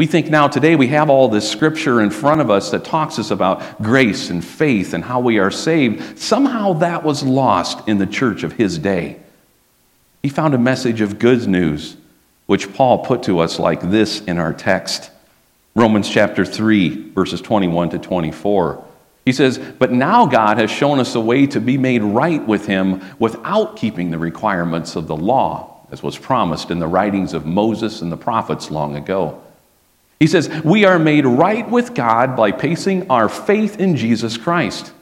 We 0.00 0.06
think 0.06 0.30
now 0.30 0.48
today 0.48 0.76
we 0.76 0.86
have 0.86 1.10
all 1.10 1.28
this 1.28 1.46
scripture 1.46 2.00
in 2.00 2.08
front 2.08 2.40
of 2.40 2.48
us 2.48 2.70
that 2.70 2.86
talks 2.86 3.18
us 3.18 3.30
about 3.30 3.82
grace 3.82 4.30
and 4.30 4.42
faith 4.42 4.94
and 4.94 5.04
how 5.04 5.20
we 5.20 5.38
are 5.38 5.50
saved. 5.50 6.18
Somehow 6.18 6.72
that 6.72 7.04
was 7.04 7.22
lost 7.22 7.86
in 7.86 7.98
the 7.98 8.06
church 8.06 8.42
of 8.42 8.54
his 8.54 8.78
day. 8.78 9.20
He 10.22 10.30
found 10.30 10.54
a 10.54 10.58
message 10.58 11.02
of 11.02 11.18
good 11.18 11.46
news 11.46 11.98
which 12.46 12.72
Paul 12.72 13.04
put 13.04 13.24
to 13.24 13.40
us 13.40 13.58
like 13.58 13.90
this 13.90 14.22
in 14.22 14.38
our 14.38 14.54
text 14.54 15.10
Romans 15.74 16.08
chapter 16.08 16.46
3, 16.46 17.10
verses 17.10 17.42
21 17.42 17.90
to 17.90 17.98
24. 17.98 18.82
He 19.26 19.32
says, 19.32 19.58
But 19.58 19.92
now 19.92 20.24
God 20.24 20.56
has 20.56 20.70
shown 20.70 20.98
us 20.98 21.14
a 21.14 21.20
way 21.20 21.46
to 21.48 21.60
be 21.60 21.76
made 21.76 22.02
right 22.02 22.46
with 22.46 22.64
Him 22.64 23.02
without 23.18 23.76
keeping 23.76 24.10
the 24.10 24.18
requirements 24.18 24.96
of 24.96 25.08
the 25.08 25.16
law, 25.16 25.86
as 25.90 26.02
was 26.02 26.16
promised 26.16 26.70
in 26.70 26.78
the 26.78 26.88
writings 26.88 27.34
of 27.34 27.44
Moses 27.44 28.00
and 28.00 28.10
the 28.10 28.16
prophets 28.16 28.70
long 28.70 28.96
ago. 28.96 29.42
He 30.20 30.26
says, 30.26 30.48
We 30.62 30.84
are 30.84 30.98
made 30.98 31.24
right 31.24 31.68
with 31.68 31.94
God 31.94 32.36
by 32.36 32.52
placing 32.52 33.10
our 33.10 33.28
faith 33.28 33.80
in 33.80 33.96
Jesus 33.96 34.36
Christ. 34.36 34.92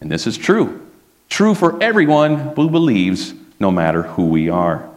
And 0.00 0.10
this 0.10 0.26
is 0.26 0.38
true. 0.38 0.80
True 1.28 1.54
for 1.54 1.82
everyone 1.82 2.36
who 2.54 2.70
believes, 2.70 3.34
no 3.58 3.70
matter 3.70 4.02
who 4.02 4.26
we 4.26 4.48
are. 4.48 4.88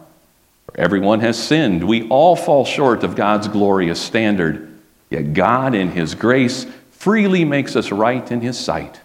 For 0.66 0.80
everyone 0.80 1.20
has 1.20 1.42
sinned. 1.42 1.82
We 1.82 2.08
all 2.08 2.36
fall 2.36 2.64
short 2.64 3.02
of 3.02 3.16
God's 3.16 3.48
glorious 3.48 4.00
standard. 4.00 4.78
Yet 5.10 5.34
God, 5.34 5.74
in 5.74 5.90
His 5.90 6.14
grace, 6.14 6.66
freely 6.92 7.44
makes 7.44 7.74
us 7.74 7.90
right 7.90 8.30
in 8.30 8.40
His 8.40 8.58
sight. 8.58 9.00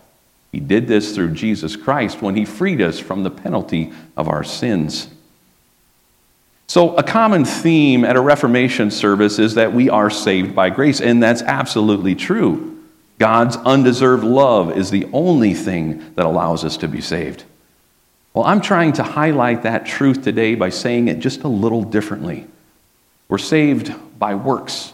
He 0.52 0.60
did 0.60 0.88
this 0.88 1.16
through 1.16 1.32
Jesus 1.32 1.76
Christ 1.76 2.22
when 2.22 2.36
He 2.36 2.46
freed 2.46 2.82
us 2.82 3.00
from 3.00 3.24
the 3.24 3.32
penalty 3.32 3.92
of 4.16 4.28
our 4.28 4.44
sins. 4.44 5.08
So, 6.74 6.96
a 6.96 7.04
common 7.04 7.46
theme 7.46 8.04
at 8.04 8.16
a 8.16 8.20
Reformation 8.20 8.90
service 8.90 9.38
is 9.38 9.54
that 9.54 9.74
we 9.74 9.92
are 9.92 10.10
saved 10.10 10.56
by 10.56 10.72
grace, 10.72 11.02
and 11.02 11.22
that's 11.22 11.44
absolutely 11.44 12.16
true. 12.16 12.84
God's 13.20 13.58
undeserved 13.58 14.24
love 14.24 14.76
is 14.76 14.90
the 14.90 15.08
only 15.14 15.54
thing 15.54 16.16
that 16.16 16.26
allows 16.26 16.66
us 16.66 16.78
to 16.78 16.88
be 16.88 17.00
saved. 17.00 17.44
Well, 18.34 18.46
I'm 18.46 18.60
trying 18.60 18.94
to 18.94 19.04
highlight 19.04 19.62
that 19.62 19.86
truth 19.86 20.24
today 20.24 20.56
by 20.56 20.70
saying 20.70 21.10
it 21.10 21.20
just 21.20 21.44
a 21.44 21.48
little 21.48 21.84
differently. 21.84 22.48
We're 23.30 23.38
saved 23.38 23.94
by 24.18 24.34
works, 24.34 24.94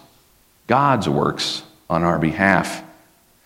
God's 0.68 1.08
works 1.08 1.64
on 1.90 2.04
our 2.04 2.20
behalf. 2.20 2.84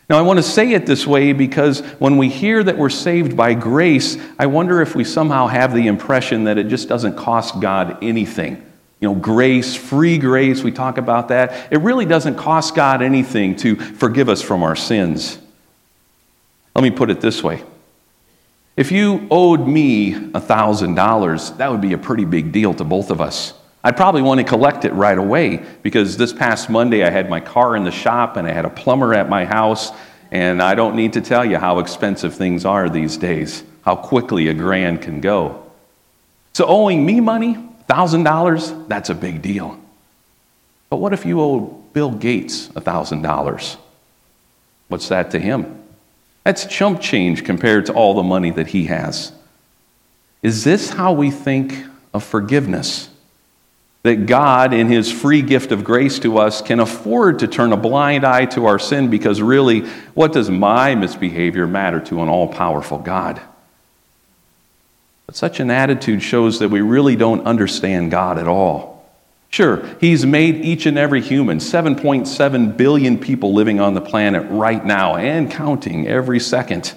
Now, 0.09 0.19
I 0.19 0.21
want 0.21 0.37
to 0.37 0.43
say 0.43 0.73
it 0.73 0.85
this 0.85 1.07
way 1.07 1.31
because 1.31 1.79
when 1.99 2.17
we 2.17 2.29
hear 2.29 2.61
that 2.63 2.77
we're 2.77 2.89
saved 2.89 3.37
by 3.37 3.53
grace, 3.53 4.17
I 4.37 4.47
wonder 4.47 4.81
if 4.81 4.95
we 4.95 5.03
somehow 5.03 5.47
have 5.47 5.73
the 5.73 5.87
impression 5.87 6.43
that 6.43 6.57
it 6.57 6.67
just 6.67 6.89
doesn't 6.89 7.15
cost 7.15 7.59
God 7.61 8.03
anything. 8.03 8.55
You 8.99 9.09
know, 9.09 9.15
grace, 9.15 9.75
free 9.75 10.17
grace, 10.17 10.61
we 10.61 10.71
talk 10.71 10.97
about 10.97 11.29
that. 11.29 11.71
It 11.71 11.79
really 11.79 12.05
doesn't 12.05 12.35
cost 12.35 12.75
God 12.75 13.01
anything 13.01 13.55
to 13.57 13.75
forgive 13.75 14.29
us 14.29 14.41
from 14.41 14.63
our 14.63 14.75
sins. 14.75 15.37
Let 16.75 16.83
me 16.83 16.91
put 16.91 17.09
it 17.09 17.21
this 17.21 17.43
way 17.43 17.63
if 18.75 18.91
you 18.91 19.27
owed 19.29 19.67
me 19.67 20.13
$1,000, 20.13 21.57
that 21.57 21.71
would 21.71 21.81
be 21.81 21.93
a 21.93 21.97
pretty 21.97 22.25
big 22.25 22.51
deal 22.51 22.73
to 22.73 22.83
both 22.83 23.11
of 23.11 23.21
us. 23.21 23.53
I'd 23.83 23.97
probably 23.97 24.21
want 24.21 24.39
to 24.39 24.45
collect 24.45 24.85
it 24.85 24.93
right 24.93 25.17
away 25.17 25.61
because 25.81 26.15
this 26.15 26.31
past 26.31 26.69
Monday 26.69 27.03
I 27.03 27.09
had 27.09 27.29
my 27.29 27.41
car 27.41 27.75
in 27.75 27.83
the 27.83 27.91
shop 27.91 28.37
and 28.37 28.47
I 28.47 28.51
had 28.51 28.63
a 28.63 28.69
plumber 28.69 29.13
at 29.13 29.29
my 29.29 29.43
house, 29.43 29.91
and 30.31 30.61
I 30.61 30.73
don't 30.73 30.95
need 30.95 31.13
to 31.13 31.21
tell 31.21 31.43
you 31.43 31.57
how 31.57 31.79
expensive 31.79 32.33
things 32.33 32.63
are 32.65 32.89
these 32.89 33.17
days, 33.17 33.63
how 33.83 33.95
quickly 33.95 34.47
a 34.47 34.53
grand 34.53 35.01
can 35.01 35.19
go. 35.19 35.69
So, 36.53 36.65
owing 36.65 37.05
me 37.05 37.19
money, 37.19 37.55
$1,000, 37.89 38.87
that's 38.87 39.09
a 39.09 39.15
big 39.15 39.41
deal. 39.41 39.79
But 40.89 40.97
what 40.97 41.11
if 41.11 41.25
you 41.25 41.41
owe 41.41 41.59
Bill 41.93 42.11
Gates 42.11 42.69
$1,000? 42.69 43.77
What's 44.87 45.09
that 45.09 45.31
to 45.31 45.39
him? 45.39 45.83
That's 46.43 46.65
chump 46.65 47.01
change 47.01 47.43
compared 47.43 47.87
to 47.87 47.93
all 47.93 48.13
the 48.13 48.23
money 48.23 48.51
that 48.51 48.67
he 48.67 48.85
has. 48.85 49.31
Is 50.41 50.63
this 50.63 50.89
how 50.91 51.13
we 51.13 51.31
think 51.31 51.85
of 52.13 52.23
forgiveness? 52.23 53.09
That 54.03 54.25
God, 54.25 54.73
in 54.73 54.87
His 54.87 55.11
free 55.11 55.41
gift 55.41 55.71
of 55.71 55.83
grace 55.83 56.19
to 56.19 56.37
us, 56.37 56.61
can 56.61 56.79
afford 56.81 57.39
to 57.39 57.47
turn 57.47 57.71
a 57.71 57.77
blind 57.77 58.25
eye 58.25 58.45
to 58.47 58.65
our 58.65 58.77
sin 58.77 59.09
because 59.09 59.41
really, 59.41 59.81
what 60.13 60.33
does 60.33 60.49
my 60.49 60.93
misbehavior 60.93 61.65
matter 61.65 62.01
to 62.01 62.21
an 62.21 62.27
all 62.27 62.49
powerful 62.49 62.99
God? 62.99 63.41
But 65.25 65.37
such 65.37 65.61
an 65.61 65.71
attitude 65.71 66.21
shows 66.21 66.59
that 66.59 66.69
we 66.69 66.81
really 66.81 67.15
don't 67.15 67.45
understand 67.45 68.11
God 68.11 68.37
at 68.37 68.47
all. 68.47 69.09
Sure, 69.49 69.85
He's 70.01 70.25
made 70.25 70.55
each 70.57 70.85
and 70.85 70.97
every 70.97 71.21
human, 71.21 71.59
7.7 71.59 72.75
billion 72.75 73.17
people 73.17 73.53
living 73.53 73.79
on 73.79 73.93
the 73.93 74.01
planet 74.01 74.45
right 74.49 74.83
now 74.85 75.15
and 75.15 75.49
counting 75.49 76.07
every 76.07 76.41
second. 76.41 76.93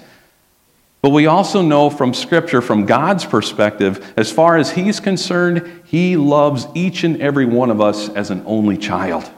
But 1.01 1.11
we 1.11 1.27
also 1.27 1.61
know 1.61 1.89
from 1.89 2.13
Scripture, 2.13 2.61
from 2.61 2.85
God's 2.85 3.23
perspective, 3.23 4.13
as 4.17 4.31
far 4.31 4.57
as 4.57 4.71
He's 4.71 4.99
concerned, 4.99 5.83
He 5.85 6.17
loves 6.17 6.67
each 6.73 7.03
and 7.03 7.21
every 7.21 7.45
one 7.45 7.69
of 7.69 7.79
us 7.79 8.09
as 8.09 8.31
an 8.31 8.43
only 8.45 8.77
child. 8.77 9.29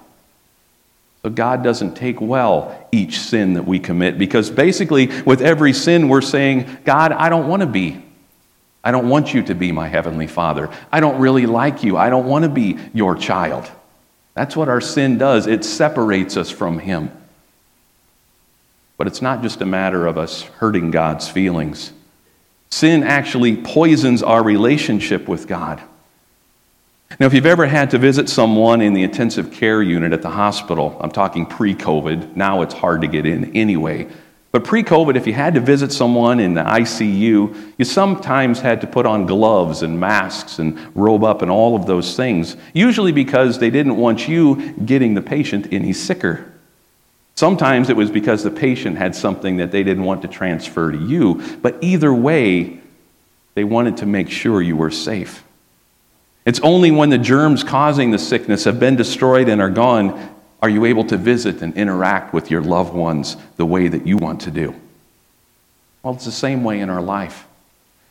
So 1.21 1.29
God 1.29 1.63
doesn't 1.63 1.95
take 1.95 2.21
well 2.21 2.87
each 2.93 3.19
sin 3.19 3.55
that 3.55 3.65
we 3.65 3.77
commit 3.79 4.17
because 4.17 4.49
basically, 4.49 5.07
with 5.23 5.41
every 5.41 5.73
sin, 5.73 6.07
we're 6.07 6.21
saying, 6.21 6.77
God, 6.85 7.11
I 7.11 7.27
don't 7.27 7.47
want 7.47 7.61
to 7.61 7.67
be. 7.67 8.03
I 8.81 8.91
don't 8.91 9.09
want 9.09 9.33
you 9.33 9.43
to 9.43 9.53
be 9.53 9.73
my 9.73 9.89
heavenly 9.89 10.27
Father. 10.27 10.69
I 10.91 11.01
don't 11.01 11.19
really 11.19 11.45
like 11.45 11.83
you. 11.83 11.97
I 11.97 12.09
don't 12.09 12.25
want 12.25 12.43
to 12.43 12.49
be 12.49 12.77
your 12.93 13.15
child. 13.15 13.69
That's 14.33 14.55
what 14.55 14.69
our 14.69 14.79
sin 14.79 15.17
does, 15.17 15.47
it 15.47 15.65
separates 15.65 16.37
us 16.37 16.49
from 16.49 16.79
Him. 16.79 17.11
But 18.99 19.07
it's 19.07 19.21
not 19.21 19.41
just 19.41 19.61
a 19.61 19.65
matter 19.65 20.05
of 20.05 20.17
us 20.17 20.41
hurting 20.41 20.91
God's 20.91 21.29
feelings. 21.29 21.93
Sin 22.69 23.01
actually 23.01 23.55
poisons 23.55 24.21
our 24.21 24.43
relationship 24.43 25.29
with 25.29 25.47
God. 25.47 25.81
Now, 27.17 27.25
if 27.25 27.33
you've 27.33 27.45
ever 27.45 27.65
had 27.65 27.91
to 27.91 27.97
visit 27.97 28.27
someone 28.27 28.81
in 28.81 28.93
the 28.93 29.03
intensive 29.03 29.53
care 29.53 29.81
unit 29.81 30.11
at 30.11 30.21
the 30.21 30.29
hospital, 30.29 30.97
I'm 30.99 31.11
talking 31.11 31.45
pre 31.45 31.73
COVID, 31.75 32.35
now 32.35 32.61
it's 32.61 32.73
hard 32.73 32.99
to 32.99 33.07
get 33.07 33.25
in 33.25 33.55
anyway. 33.55 34.05
But 34.51 34.65
pre 34.65 34.83
COVID, 34.83 35.15
if 35.15 35.25
you 35.25 35.33
had 35.33 35.53
to 35.53 35.61
visit 35.61 35.93
someone 35.93 36.41
in 36.41 36.53
the 36.53 36.63
ICU, 36.63 37.73
you 37.77 37.85
sometimes 37.85 38.59
had 38.59 38.81
to 38.81 38.87
put 38.87 39.05
on 39.05 39.25
gloves 39.25 39.81
and 39.81 39.97
masks 39.97 40.59
and 40.59 40.77
robe 40.93 41.23
up 41.23 41.41
and 41.41 41.49
all 41.49 41.77
of 41.77 41.85
those 41.85 42.17
things, 42.17 42.57
usually 42.73 43.13
because 43.13 43.59
they 43.59 43.69
didn't 43.69 43.95
want 43.95 44.27
you 44.27 44.73
getting 44.73 45.13
the 45.13 45.21
patient 45.21 45.69
any 45.71 45.93
sicker. 45.93 46.48
Sometimes 47.39 47.89
it 47.89 47.95
was 47.95 48.11
because 48.11 48.43
the 48.43 48.51
patient 48.51 48.97
had 48.97 49.15
something 49.15 49.55
that 49.55 49.71
they 49.71 49.81
didn't 49.81 50.03
want 50.03 50.23
to 50.23 50.27
transfer 50.27 50.91
to 50.91 50.97
you, 50.97 51.41
but 51.61 51.77
either 51.79 52.13
way, 52.13 52.81
they 53.53 53.63
wanted 53.63 53.95
to 53.95 54.05
make 54.05 54.29
sure 54.29 54.61
you 54.61 54.75
were 54.75 54.91
safe. 54.91 55.41
It's 56.43 56.59
only 56.59 56.91
when 56.91 57.11
the 57.11 57.17
germs 57.17 57.63
causing 57.63 58.11
the 58.11 58.19
sickness 58.19 58.65
have 58.65 58.77
been 58.77 58.97
destroyed 58.97 59.47
and 59.47 59.61
are 59.61 59.69
gone 59.69 60.35
are 60.61 60.67
you 60.67 60.83
able 60.83 61.05
to 61.05 61.15
visit 61.15 61.61
and 61.61 61.73
interact 61.77 62.33
with 62.33 62.51
your 62.51 62.61
loved 62.61 62.93
ones 62.93 63.37
the 63.55 63.65
way 63.65 63.87
that 63.87 64.05
you 64.05 64.17
want 64.17 64.41
to 64.41 64.51
do. 64.51 64.75
Well, 66.03 66.15
it's 66.15 66.25
the 66.25 66.33
same 66.33 66.65
way 66.65 66.81
in 66.81 66.89
our 66.89 67.01
life. 67.01 67.47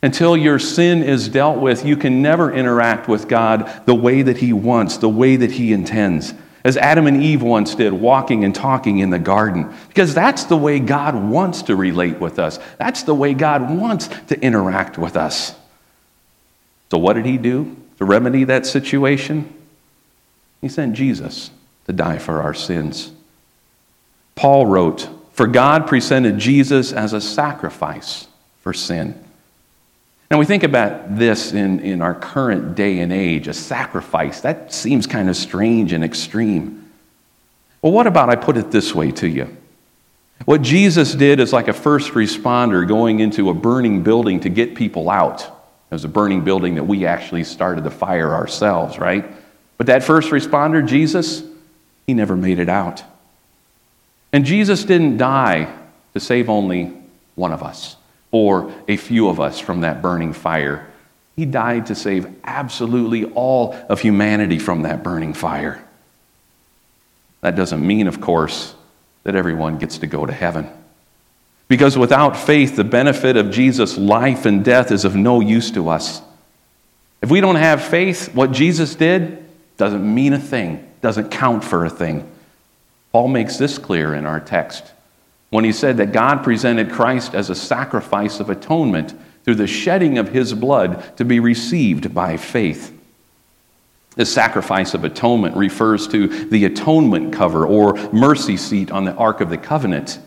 Until 0.01 0.35
your 0.35 0.57
sin 0.57 1.03
is 1.03 1.29
dealt 1.29 1.59
with, 1.59 1.85
you 1.85 1.97
can 1.97 2.23
never 2.23 2.51
interact 2.51 3.07
with 3.07 3.27
God 3.27 3.85
the 3.85 3.93
way 3.93 4.23
that 4.23 4.37
He 4.37 4.53
wants, 4.53 4.97
the 4.97 5.07
way 5.07 5.35
that 5.35 5.51
He 5.51 5.71
intends 5.71 6.33
as 6.63 6.77
Adam 6.77 7.07
and 7.07 7.21
Eve 7.23 7.41
once 7.41 7.75
did, 7.75 7.93
walking 7.93 8.43
and 8.43 8.53
talking 8.53 8.99
in 8.99 9.09
the 9.09 9.19
garden. 9.19 9.73
Because 9.87 10.13
that's 10.13 10.43
the 10.45 10.57
way 10.57 10.79
God 10.79 11.15
wants 11.15 11.63
to 11.63 11.75
relate 11.75 12.19
with 12.19 12.39
us, 12.39 12.59
that's 12.77 13.03
the 13.03 13.15
way 13.15 13.33
God 13.33 13.69
wants 13.69 14.07
to 14.27 14.39
interact 14.41 14.97
with 14.97 15.15
us. 15.15 15.55
So, 16.91 16.97
what 16.97 17.13
did 17.13 17.25
He 17.25 17.37
do 17.37 17.77
to 17.97 18.05
remedy 18.05 18.43
that 18.45 18.65
situation? 18.65 19.53
He 20.61 20.67
sent 20.67 20.95
Jesus 20.95 21.51
to 21.85 21.93
die 21.93 22.17
for 22.17 22.41
our 22.41 22.53
sins. 22.53 23.11
Paul 24.35 24.65
wrote, 24.65 25.09
For 25.31 25.47
God 25.47 25.87
presented 25.87 26.37
Jesus 26.37 26.91
as 26.91 27.13
a 27.13 27.21
sacrifice 27.21 28.27
for 28.61 28.73
sin. 28.73 29.23
Now, 30.31 30.37
we 30.37 30.45
think 30.45 30.61
about 30.61 31.17
this 31.17 31.53
in, 31.53 31.79
in 31.79 32.01
our 32.03 32.13
current 32.13 32.75
day 32.75 32.99
and 32.99 33.11
age, 33.11 33.47
a 33.47 33.53
sacrifice. 33.53 34.41
That 34.41 34.71
seems 34.71 35.07
kind 35.07 35.27
of 35.27 35.35
strange 35.35 35.91
and 35.91 36.03
extreme. 36.03 36.91
Well, 37.81 37.91
what 37.91 38.05
about 38.05 38.29
I 38.29 38.35
put 38.35 38.55
it 38.55 38.69
this 38.69 38.93
way 38.93 39.11
to 39.13 39.27
you? 39.27 39.55
What 40.45 40.61
Jesus 40.61 41.15
did 41.15 41.39
is 41.39 41.51
like 41.51 41.67
a 41.67 41.73
first 41.73 42.11
responder 42.11 42.87
going 42.87 43.19
into 43.19 43.49
a 43.49 43.53
burning 43.53 44.03
building 44.03 44.39
to 44.41 44.49
get 44.49 44.75
people 44.75 45.09
out. 45.09 45.41
It 45.41 45.95
was 45.95 46.05
a 46.05 46.09
burning 46.09 46.43
building 46.43 46.75
that 46.75 46.83
we 46.83 47.07
actually 47.07 47.43
started 47.43 47.83
the 47.83 47.91
fire 47.91 48.33
ourselves, 48.33 48.99
right? 48.99 49.25
But 49.77 49.87
that 49.87 50.03
first 50.03 50.29
responder, 50.29 50.87
Jesus, 50.87 51.43
he 52.05 52.13
never 52.13 52.35
made 52.35 52.59
it 52.59 52.69
out. 52.69 53.03
And 54.31 54.45
Jesus 54.45 54.83
didn't 54.83 55.17
die 55.17 55.73
to 56.13 56.19
save 56.19 56.49
only 56.49 56.93
one 57.33 57.51
of 57.51 57.63
us 57.63 57.95
or 58.31 58.73
a 58.87 58.97
few 58.97 59.29
of 59.29 59.39
us 59.39 59.59
from 59.59 59.81
that 59.81 60.01
burning 60.01 60.33
fire. 60.33 60.87
He 61.35 61.45
died 61.45 61.87
to 61.87 61.95
save 61.95 62.27
absolutely 62.43 63.25
all 63.25 63.73
of 63.87 64.01
humanity 64.01 64.59
from 64.59 64.83
that 64.83 65.03
burning 65.03 65.33
fire. 65.33 65.83
That 67.41 67.55
doesn't 67.55 67.85
mean, 67.85 68.07
of 68.07 68.19
course, 68.19 68.75
that 69.23 69.35
everyone 69.35 69.77
gets 69.77 69.99
to 69.99 70.07
go 70.07 70.25
to 70.25 70.33
heaven. 70.33 70.69
Because 71.67 71.97
without 71.97 72.35
faith, 72.35 72.75
the 72.75 72.83
benefit 72.83 73.37
of 73.37 73.51
Jesus' 73.51 73.97
life 73.97 74.45
and 74.45 74.65
death 74.65 74.91
is 74.91 75.05
of 75.05 75.15
no 75.15 75.39
use 75.39 75.71
to 75.71 75.87
us. 75.89 76.21
If 77.21 77.29
we 77.29 77.41
don't 77.41 77.55
have 77.55 77.83
faith, 77.83 78.33
what 78.33 78.51
Jesus 78.51 78.95
did, 78.95 79.45
doesn't 79.77 80.13
mean 80.13 80.33
a 80.33 80.39
thing, 80.39 80.87
doesn't 81.01 81.29
count 81.29 81.63
for 81.63 81.85
a 81.85 81.89
thing. 81.89 82.29
Paul 83.11 83.27
makes 83.27 83.57
this 83.57 83.77
clear 83.77 84.13
in 84.13 84.25
our 84.25 84.39
text 84.39 84.83
when 85.49 85.63
he 85.63 85.71
said 85.71 85.97
that 85.97 86.11
God 86.11 86.43
presented 86.43 86.91
Christ 86.91 87.33
as 87.33 87.49
a 87.49 87.55
sacrifice 87.55 88.39
of 88.39 88.49
atonement 88.49 89.13
through 89.43 89.55
the 89.55 89.67
shedding 89.67 90.17
of 90.17 90.29
his 90.29 90.53
blood 90.53 91.17
to 91.17 91.25
be 91.25 91.39
received 91.39 92.13
by 92.13 92.37
faith. 92.37 92.95
The 94.15 94.25
sacrifice 94.25 94.93
of 94.93 95.03
atonement 95.03 95.55
refers 95.55 96.07
to 96.09 96.27
the 96.27 96.65
atonement 96.65 97.33
cover 97.33 97.65
or 97.65 97.93
mercy 98.11 98.57
seat 98.57 98.91
on 98.91 99.05
the 99.05 99.15
Ark 99.15 99.41
of 99.41 99.49
the 99.49 99.57
Covenant, 99.57 100.19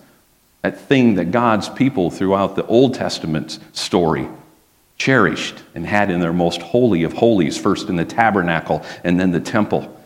that 0.62 0.80
thing 0.80 1.14
that 1.16 1.30
God's 1.30 1.68
people 1.68 2.10
throughout 2.10 2.56
the 2.56 2.66
Old 2.66 2.94
Testament 2.94 3.58
story 3.72 4.28
cherished 4.96 5.62
and 5.74 5.84
had 5.84 6.10
in 6.10 6.20
their 6.20 6.32
most 6.32 6.62
holy 6.62 7.02
of 7.02 7.12
holies, 7.12 7.58
first 7.58 7.88
in 7.88 7.96
the 7.96 8.04
tabernacle 8.04 8.84
and 9.02 9.18
then 9.18 9.32
the 9.32 9.40
temple. 9.40 9.98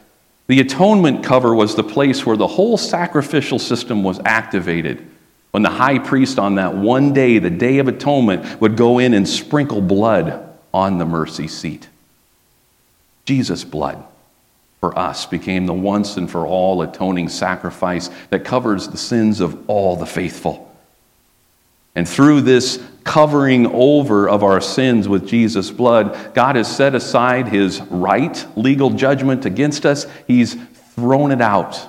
The 0.46 0.60
atonement 0.60 1.24
cover 1.24 1.54
was 1.54 1.74
the 1.74 1.82
place 1.82 2.24
where 2.24 2.36
the 2.36 2.46
whole 2.46 2.76
sacrificial 2.76 3.58
system 3.58 4.02
was 4.02 4.20
activated. 4.24 5.04
When 5.50 5.62
the 5.62 5.70
high 5.70 5.98
priest 5.98 6.38
on 6.38 6.56
that 6.56 6.74
one 6.76 7.12
day, 7.12 7.38
the 7.38 7.50
Day 7.50 7.78
of 7.78 7.88
Atonement, 7.88 8.60
would 8.60 8.76
go 8.76 8.98
in 8.98 9.14
and 9.14 9.28
sprinkle 9.28 9.80
blood 9.80 10.56
on 10.72 10.98
the 10.98 11.04
mercy 11.04 11.48
seat. 11.48 11.88
Jesus' 13.24 13.64
blood 13.64 14.04
for 14.80 14.96
us 14.96 15.26
became 15.26 15.66
the 15.66 15.72
once 15.72 16.16
and 16.16 16.30
for 16.30 16.46
all 16.46 16.82
atoning 16.82 17.28
sacrifice 17.28 18.08
that 18.30 18.44
covers 18.44 18.88
the 18.88 18.96
sins 18.96 19.40
of 19.40 19.68
all 19.68 19.96
the 19.96 20.06
faithful. 20.06 20.75
And 21.96 22.08
through 22.08 22.42
this 22.42 22.80
covering 23.02 23.66
over 23.68 24.28
of 24.28 24.44
our 24.44 24.60
sins 24.60 25.08
with 25.08 25.26
Jesus' 25.26 25.70
blood, 25.70 26.34
God 26.34 26.56
has 26.56 26.74
set 26.74 26.94
aside 26.94 27.48
his 27.48 27.80
right 27.80 28.46
legal 28.56 28.90
judgment 28.90 29.46
against 29.46 29.86
us. 29.86 30.06
He's 30.26 30.54
thrown 30.94 31.32
it 31.32 31.40
out. 31.40 31.80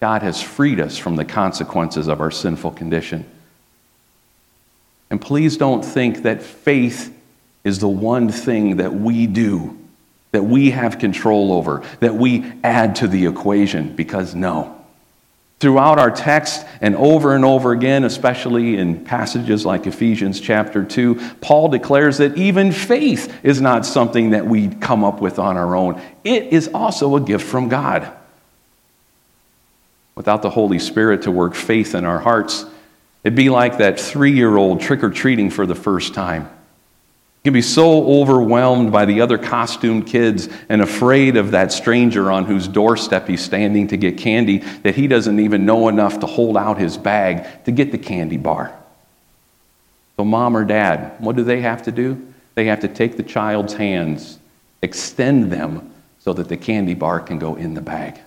God 0.00 0.22
has 0.22 0.42
freed 0.42 0.80
us 0.80 0.96
from 0.96 1.16
the 1.16 1.24
consequences 1.24 2.08
of 2.08 2.20
our 2.20 2.30
sinful 2.30 2.72
condition. 2.72 3.24
And 5.10 5.20
please 5.20 5.56
don't 5.56 5.84
think 5.84 6.22
that 6.22 6.42
faith 6.42 7.14
is 7.64 7.78
the 7.78 7.88
one 7.88 8.30
thing 8.30 8.78
that 8.78 8.94
we 8.94 9.26
do 9.26 9.78
that 10.32 10.42
we 10.42 10.70
have 10.70 10.98
control 10.98 11.52
over, 11.52 11.82
that 12.00 12.14
we 12.14 12.52
add 12.62 12.96
to 12.96 13.08
the 13.08 13.26
equation, 13.26 13.96
because 13.96 14.34
no. 14.34 14.75
Throughout 15.58 15.98
our 15.98 16.10
text 16.10 16.66
and 16.82 16.94
over 16.96 17.34
and 17.34 17.42
over 17.44 17.72
again, 17.72 18.04
especially 18.04 18.76
in 18.76 19.04
passages 19.04 19.64
like 19.64 19.86
Ephesians 19.86 20.38
chapter 20.38 20.84
2, 20.84 21.14
Paul 21.40 21.68
declares 21.68 22.18
that 22.18 22.36
even 22.36 22.72
faith 22.72 23.34
is 23.42 23.60
not 23.60 23.86
something 23.86 24.30
that 24.30 24.46
we 24.46 24.68
come 24.68 25.02
up 25.02 25.22
with 25.22 25.38
on 25.38 25.56
our 25.56 25.74
own. 25.74 26.00
It 26.24 26.52
is 26.52 26.68
also 26.74 27.16
a 27.16 27.20
gift 27.20 27.46
from 27.46 27.70
God. 27.70 28.12
Without 30.14 30.42
the 30.42 30.50
Holy 30.50 30.78
Spirit 30.78 31.22
to 31.22 31.30
work 31.30 31.54
faith 31.54 31.94
in 31.94 32.04
our 32.04 32.18
hearts, 32.18 32.66
it'd 33.24 33.34
be 33.34 33.48
like 33.48 33.78
that 33.78 33.98
three 33.98 34.32
year 34.32 34.58
old 34.58 34.82
trick 34.82 35.02
or 35.02 35.10
treating 35.10 35.48
for 35.48 35.64
the 35.64 35.74
first 35.74 36.12
time 36.12 36.50
can 37.46 37.52
be 37.52 37.62
so 37.62 38.20
overwhelmed 38.20 38.90
by 38.90 39.04
the 39.04 39.20
other 39.20 39.38
costumed 39.38 40.04
kids 40.04 40.48
and 40.68 40.82
afraid 40.82 41.36
of 41.36 41.52
that 41.52 41.70
stranger 41.70 42.28
on 42.28 42.44
whose 42.44 42.66
doorstep 42.66 43.28
he's 43.28 43.40
standing 43.40 43.86
to 43.86 43.96
get 43.96 44.18
candy 44.18 44.58
that 44.82 44.96
he 44.96 45.06
doesn't 45.06 45.38
even 45.38 45.64
know 45.64 45.86
enough 45.86 46.18
to 46.18 46.26
hold 46.26 46.56
out 46.56 46.76
his 46.76 46.98
bag 46.98 47.46
to 47.64 47.70
get 47.70 47.92
the 47.92 47.98
candy 47.98 48.36
bar. 48.36 48.76
So, 50.16 50.24
mom 50.24 50.56
or 50.56 50.64
dad, 50.64 51.12
what 51.20 51.36
do 51.36 51.44
they 51.44 51.60
have 51.60 51.84
to 51.84 51.92
do? 51.92 52.20
They 52.56 52.64
have 52.64 52.80
to 52.80 52.88
take 52.88 53.16
the 53.16 53.22
child's 53.22 53.74
hands, 53.74 54.40
extend 54.82 55.52
them 55.52 55.94
so 56.18 56.32
that 56.32 56.48
the 56.48 56.56
candy 56.56 56.94
bar 56.94 57.20
can 57.20 57.38
go 57.38 57.54
in 57.54 57.74
the 57.74 57.80
bag. 57.80 58.18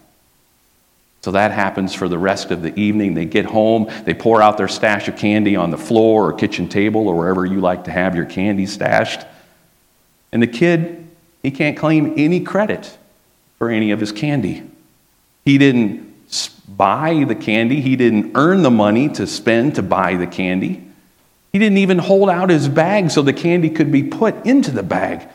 So 1.22 1.32
that 1.32 1.52
happens 1.52 1.94
for 1.94 2.08
the 2.08 2.18
rest 2.18 2.50
of 2.52 2.62
the 2.62 2.78
evening. 2.80 3.14
They 3.14 3.26
get 3.26 3.46
home, 3.46 3.90
they 4.06 4.14
pour 4.14 4.42
out 4.42 4.58
their 4.58 4.68
stash 4.68 5.08
of 5.08 5.18
candy 5.18 5.56
on 5.56 5.70
the 5.70 5.78
floor 5.78 6.30
or 6.30 6.34
kitchen 6.34 6.70
table 6.70 7.08
or 7.08 7.16
wherever 7.16 7.46
you 7.46 7.60
like 7.60 7.86
to 7.86 7.92
have 7.92 8.16
your 8.16 8.26
candy 8.26 8.66
stashed. 8.66 9.26
And 10.32 10.42
the 10.42 10.48
kid, 10.48 11.08
he 11.44 11.52
can't 11.52 11.78
claim 11.78 12.14
any 12.18 12.40
credit 12.40 12.98
for 13.58 13.70
any 13.70 13.92
of 13.92 14.00
his 14.00 14.12
candy. 14.12 14.64
He 15.44 15.58
didn't 15.58 16.08
buy 16.68 17.26
the 17.28 17.36
candy, 17.36 17.82
he 17.82 17.96
didn't 17.96 18.32
earn 18.36 18.62
the 18.62 18.72
money 18.72 19.10
to 19.10 19.28
spend 19.28 19.76
to 19.76 19.84
buy 19.84 20.16
the 20.16 20.28
candy. 20.28 20.86
He 21.52 21.60
didn't 21.60 21.80
even 21.80 21.98
hold 21.98 22.30
out 22.30 22.50
his 22.50 22.70
bag 22.70 23.10
so 23.10 23.22
the 23.22 23.34
candy 23.34 23.70
could 23.70 23.92
be 23.92 24.04
put 24.04 24.46
into 24.46 24.72
the 24.72 24.84
bag. 24.84 25.28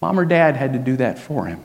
Mom 0.00 0.18
or 0.18 0.24
dad 0.24 0.56
had 0.56 0.72
to 0.72 0.78
do 0.78 0.96
that 0.96 1.18
for 1.18 1.46
him. 1.46 1.64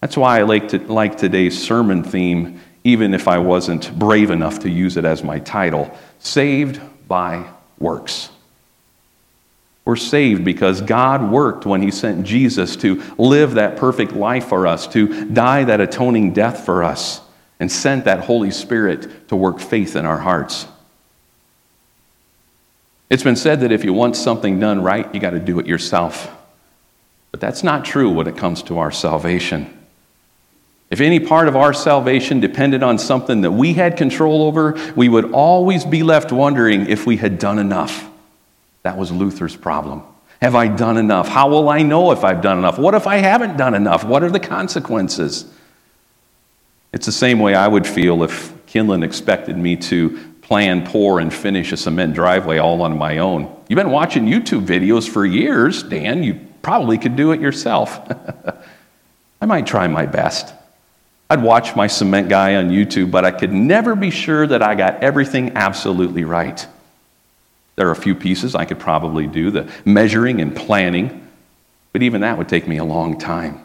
That's 0.00 0.16
why 0.16 0.38
I 0.38 0.42
like, 0.42 0.68
to, 0.68 0.78
like 0.78 1.18
today's 1.18 1.60
sermon 1.60 2.04
theme, 2.04 2.60
even 2.84 3.14
if 3.14 3.26
I 3.26 3.38
wasn't 3.38 3.96
brave 3.98 4.30
enough 4.30 4.60
to 4.60 4.70
use 4.70 4.96
it 4.96 5.04
as 5.04 5.24
my 5.24 5.40
title 5.40 5.96
Saved 6.20 6.80
by 7.08 7.48
Works. 7.78 8.30
We're 9.84 9.96
saved 9.96 10.44
because 10.44 10.82
God 10.82 11.30
worked 11.32 11.64
when 11.64 11.80
He 11.80 11.90
sent 11.90 12.26
Jesus 12.26 12.76
to 12.76 13.02
live 13.16 13.54
that 13.54 13.76
perfect 13.76 14.12
life 14.12 14.48
for 14.48 14.66
us, 14.66 14.86
to 14.88 15.24
die 15.30 15.64
that 15.64 15.80
atoning 15.80 16.34
death 16.34 16.64
for 16.64 16.84
us, 16.84 17.22
and 17.58 17.72
sent 17.72 18.04
that 18.04 18.20
Holy 18.20 18.50
Spirit 18.50 19.28
to 19.28 19.36
work 19.36 19.58
faith 19.58 19.96
in 19.96 20.04
our 20.04 20.18
hearts. 20.18 20.66
It's 23.10 23.22
been 23.22 23.36
said 23.36 23.60
that 23.60 23.72
if 23.72 23.84
you 23.84 23.94
want 23.94 24.16
something 24.16 24.60
done 24.60 24.82
right, 24.82 25.12
you 25.14 25.20
got 25.20 25.30
to 25.30 25.40
do 25.40 25.58
it 25.58 25.66
yourself. 25.66 26.30
But 27.30 27.40
that's 27.40 27.62
not 27.62 27.84
true 27.84 28.10
when 28.10 28.26
it 28.26 28.36
comes 28.36 28.62
to 28.64 28.78
our 28.78 28.92
salvation. 28.92 29.77
If 30.90 31.00
any 31.00 31.20
part 31.20 31.48
of 31.48 31.56
our 31.56 31.74
salvation 31.74 32.40
depended 32.40 32.82
on 32.82 32.98
something 32.98 33.42
that 33.42 33.50
we 33.50 33.74
had 33.74 33.96
control 33.96 34.42
over, 34.42 34.76
we 34.96 35.08
would 35.08 35.32
always 35.32 35.84
be 35.84 36.02
left 36.02 36.32
wondering 36.32 36.88
if 36.88 37.06
we 37.06 37.18
had 37.18 37.38
done 37.38 37.58
enough. 37.58 38.08
That 38.82 38.96
was 38.96 39.12
Luther's 39.12 39.54
problem. 39.54 40.02
Have 40.40 40.54
I 40.54 40.68
done 40.68 40.96
enough? 40.96 41.28
How 41.28 41.48
will 41.48 41.68
I 41.68 41.82
know 41.82 42.12
if 42.12 42.24
I've 42.24 42.40
done 42.40 42.58
enough? 42.58 42.78
What 42.78 42.94
if 42.94 43.06
I 43.06 43.16
haven't 43.16 43.56
done 43.56 43.74
enough? 43.74 44.04
What 44.04 44.22
are 44.22 44.30
the 44.30 44.40
consequences? 44.40 45.44
It's 46.92 47.04
the 47.04 47.12
same 47.12 47.38
way 47.38 47.54
I 47.54 47.68
would 47.68 47.86
feel 47.86 48.22
if 48.22 48.54
Kinlan 48.66 49.04
expected 49.04 49.58
me 49.58 49.76
to 49.76 50.18
plan, 50.40 50.86
pour, 50.86 51.20
and 51.20 51.34
finish 51.34 51.72
a 51.72 51.76
cement 51.76 52.14
driveway 52.14 52.56
all 52.56 52.80
on 52.80 52.96
my 52.96 53.18
own. 53.18 53.54
You've 53.68 53.76
been 53.76 53.90
watching 53.90 54.24
YouTube 54.24 54.64
videos 54.64 55.06
for 55.06 55.26
years, 55.26 55.82
Dan. 55.82 56.22
You 56.22 56.40
probably 56.62 56.96
could 56.96 57.16
do 57.16 57.32
it 57.32 57.40
yourself. 57.40 58.00
I 59.42 59.46
might 59.46 59.66
try 59.66 59.86
my 59.88 60.06
best. 60.06 60.54
I'd 61.30 61.42
watch 61.42 61.76
my 61.76 61.86
cement 61.86 62.28
guy 62.28 62.56
on 62.56 62.70
YouTube, 62.70 63.10
but 63.10 63.24
I 63.24 63.30
could 63.30 63.52
never 63.52 63.94
be 63.94 64.10
sure 64.10 64.46
that 64.46 64.62
I 64.62 64.74
got 64.74 65.02
everything 65.02 65.56
absolutely 65.56 66.24
right. 66.24 66.66
There 67.76 67.86
are 67.88 67.92
a 67.92 67.96
few 67.96 68.14
pieces 68.14 68.54
I 68.54 68.64
could 68.64 68.78
probably 68.78 69.26
do 69.26 69.50
the 69.50 69.70
measuring 69.84 70.40
and 70.40 70.56
planning, 70.56 71.28
but 71.92 72.02
even 72.02 72.22
that 72.22 72.38
would 72.38 72.48
take 72.48 72.66
me 72.66 72.78
a 72.78 72.84
long 72.84 73.18
time. 73.18 73.64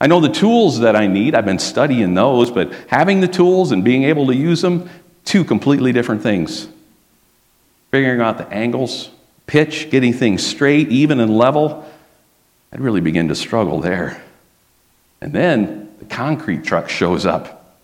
I 0.00 0.06
know 0.06 0.20
the 0.20 0.30
tools 0.30 0.80
that 0.80 0.96
I 0.96 1.06
need, 1.06 1.34
I've 1.34 1.44
been 1.44 1.58
studying 1.58 2.14
those, 2.14 2.50
but 2.50 2.72
having 2.86 3.20
the 3.20 3.28
tools 3.28 3.72
and 3.72 3.84
being 3.84 4.04
able 4.04 4.28
to 4.28 4.34
use 4.34 4.62
them, 4.62 4.88
two 5.24 5.44
completely 5.44 5.92
different 5.92 6.22
things. 6.22 6.68
Figuring 7.90 8.20
out 8.20 8.38
the 8.38 8.48
angles, 8.48 9.10
pitch, 9.46 9.90
getting 9.90 10.12
things 10.12 10.46
straight, 10.46 10.88
even 10.88 11.20
and 11.20 11.36
level, 11.36 11.84
I'd 12.72 12.80
really 12.80 13.00
begin 13.00 13.28
to 13.28 13.34
struggle 13.34 13.80
there. 13.80 14.22
And 15.20 15.34
then 15.34 15.89
the 16.00 16.06
concrete 16.06 16.64
truck 16.64 16.88
shows 16.88 17.24
up. 17.24 17.76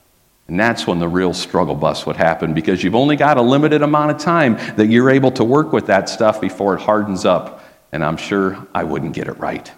And 0.48 0.58
that's 0.58 0.86
when 0.86 0.98
the 0.98 1.08
real 1.08 1.34
struggle 1.34 1.74
bus 1.74 2.06
would 2.06 2.16
happen 2.16 2.54
because 2.54 2.82
you've 2.82 2.94
only 2.94 3.16
got 3.16 3.36
a 3.36 3.42
limited 3.42 3.82
amount 3.82 4.12
of 4.12 4.18
time 4.18 4.56
that 4.76 4.86
you're 4.86 5.10
able 5.10 5.30
to 5.32 5.44
work 5.44 5.72
with 5.72 5.86
that 5.86 6.08
stuff 6.08 6.40
before 6.40 6.74
it 6.74 6.80
hardens 6.80 7.24
up. 7.24 7.64
And 7.92 8.04
I'm 8.04 8.16
sure 8.16 8.66
I 8.74 8.84
wouldn't 8.84 9.12
get 9.12 9.28
it 9.28 9.38
right. 9.38 9.70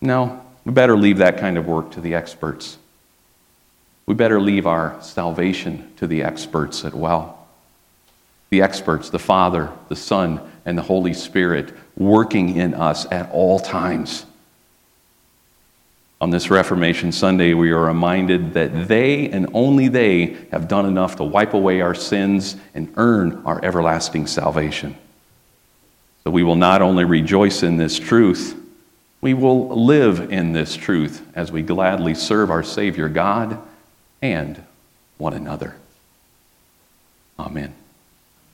No, 0.00 0.44
we 0.64 0.72
better 0.72 0.96
leave 0.96 1.18
that 1.18 1.38
kind 1.38 1.58
of 1.58 1.66
work 1.66 1.92
to 1.92 2.00
the 2.00 2.14
experts. 2.14 2.78
We 4.06 4.14
better 4.14 4.40
leave 4.40 4.66
our 4.66 5.00
salvation 5.00 5.92
to 5.96 6.06
the 6.06 6.22
experts 6.22 6.84
as 6.84 6.92
well. 6.92 7.46
The 8.50 8.62
experts, 8.62 9.10
the 9.10 9.18
Father, 9.18 9.70
the 9.88 9.96
Son, 9.96 10.40
and 10.64 10.78
the 10.78 10.82
Holy 10.82 11.14
Spirit 11.14 11.72
working 11.96 12.56
in 12.56 12.74
us 12.74 13.10
at 13.10 13.30
all 13.32 13.58
times. 13.58 14.24
On 16.22 16.30
this 16.30 16.50
Reformation 16.50 17.10
Sunday, 17.10 17.52
we 17.52 17.72
are 17.72 17.80
reminded 17.80 18.54
that 18.54 18.86
they 18.86 19.28
and 19.30 19.50
only 19.54 19.88
they 19.88 20.36
have 20.52 20.68
done 20.68 20.86
enough 20.86 21.16
to 21.16 21.24
wipe 21.24 21.52
away 21.52 21.80
our 21.80 21.96
sins 21.96 22.54
and 22.74 22.92
earn 22.96 23.42
our 23.44 23.62
everlasting 23.64 24.28
salvation. 24.28 24.96
So 26.22 26.30
we 26.30 26.44
will 26.44 26.54
not 26.54 26.80
only 26.80 27.04
rejoice 27.04 27.64
in 27.64 27.76
this 27.76 27.98
truth, 27.98 28.56
we 29.20 29.34
will 29.34 29.84
live 29.84 30.30
in 30.30 30.52
this 30.52 30.76
truth 30.76 31.26
as 31.34 31.50
we 31.50 31.62
gladly 31.62 32.14
serve 32.14 32.52
our 32.52 32.62
Savior 32.62 33.08
God 33.08 33.58
and 34.22 34.62
one 35.18 35.34
another. 35.34 35.74
Amen. 37.36 37.74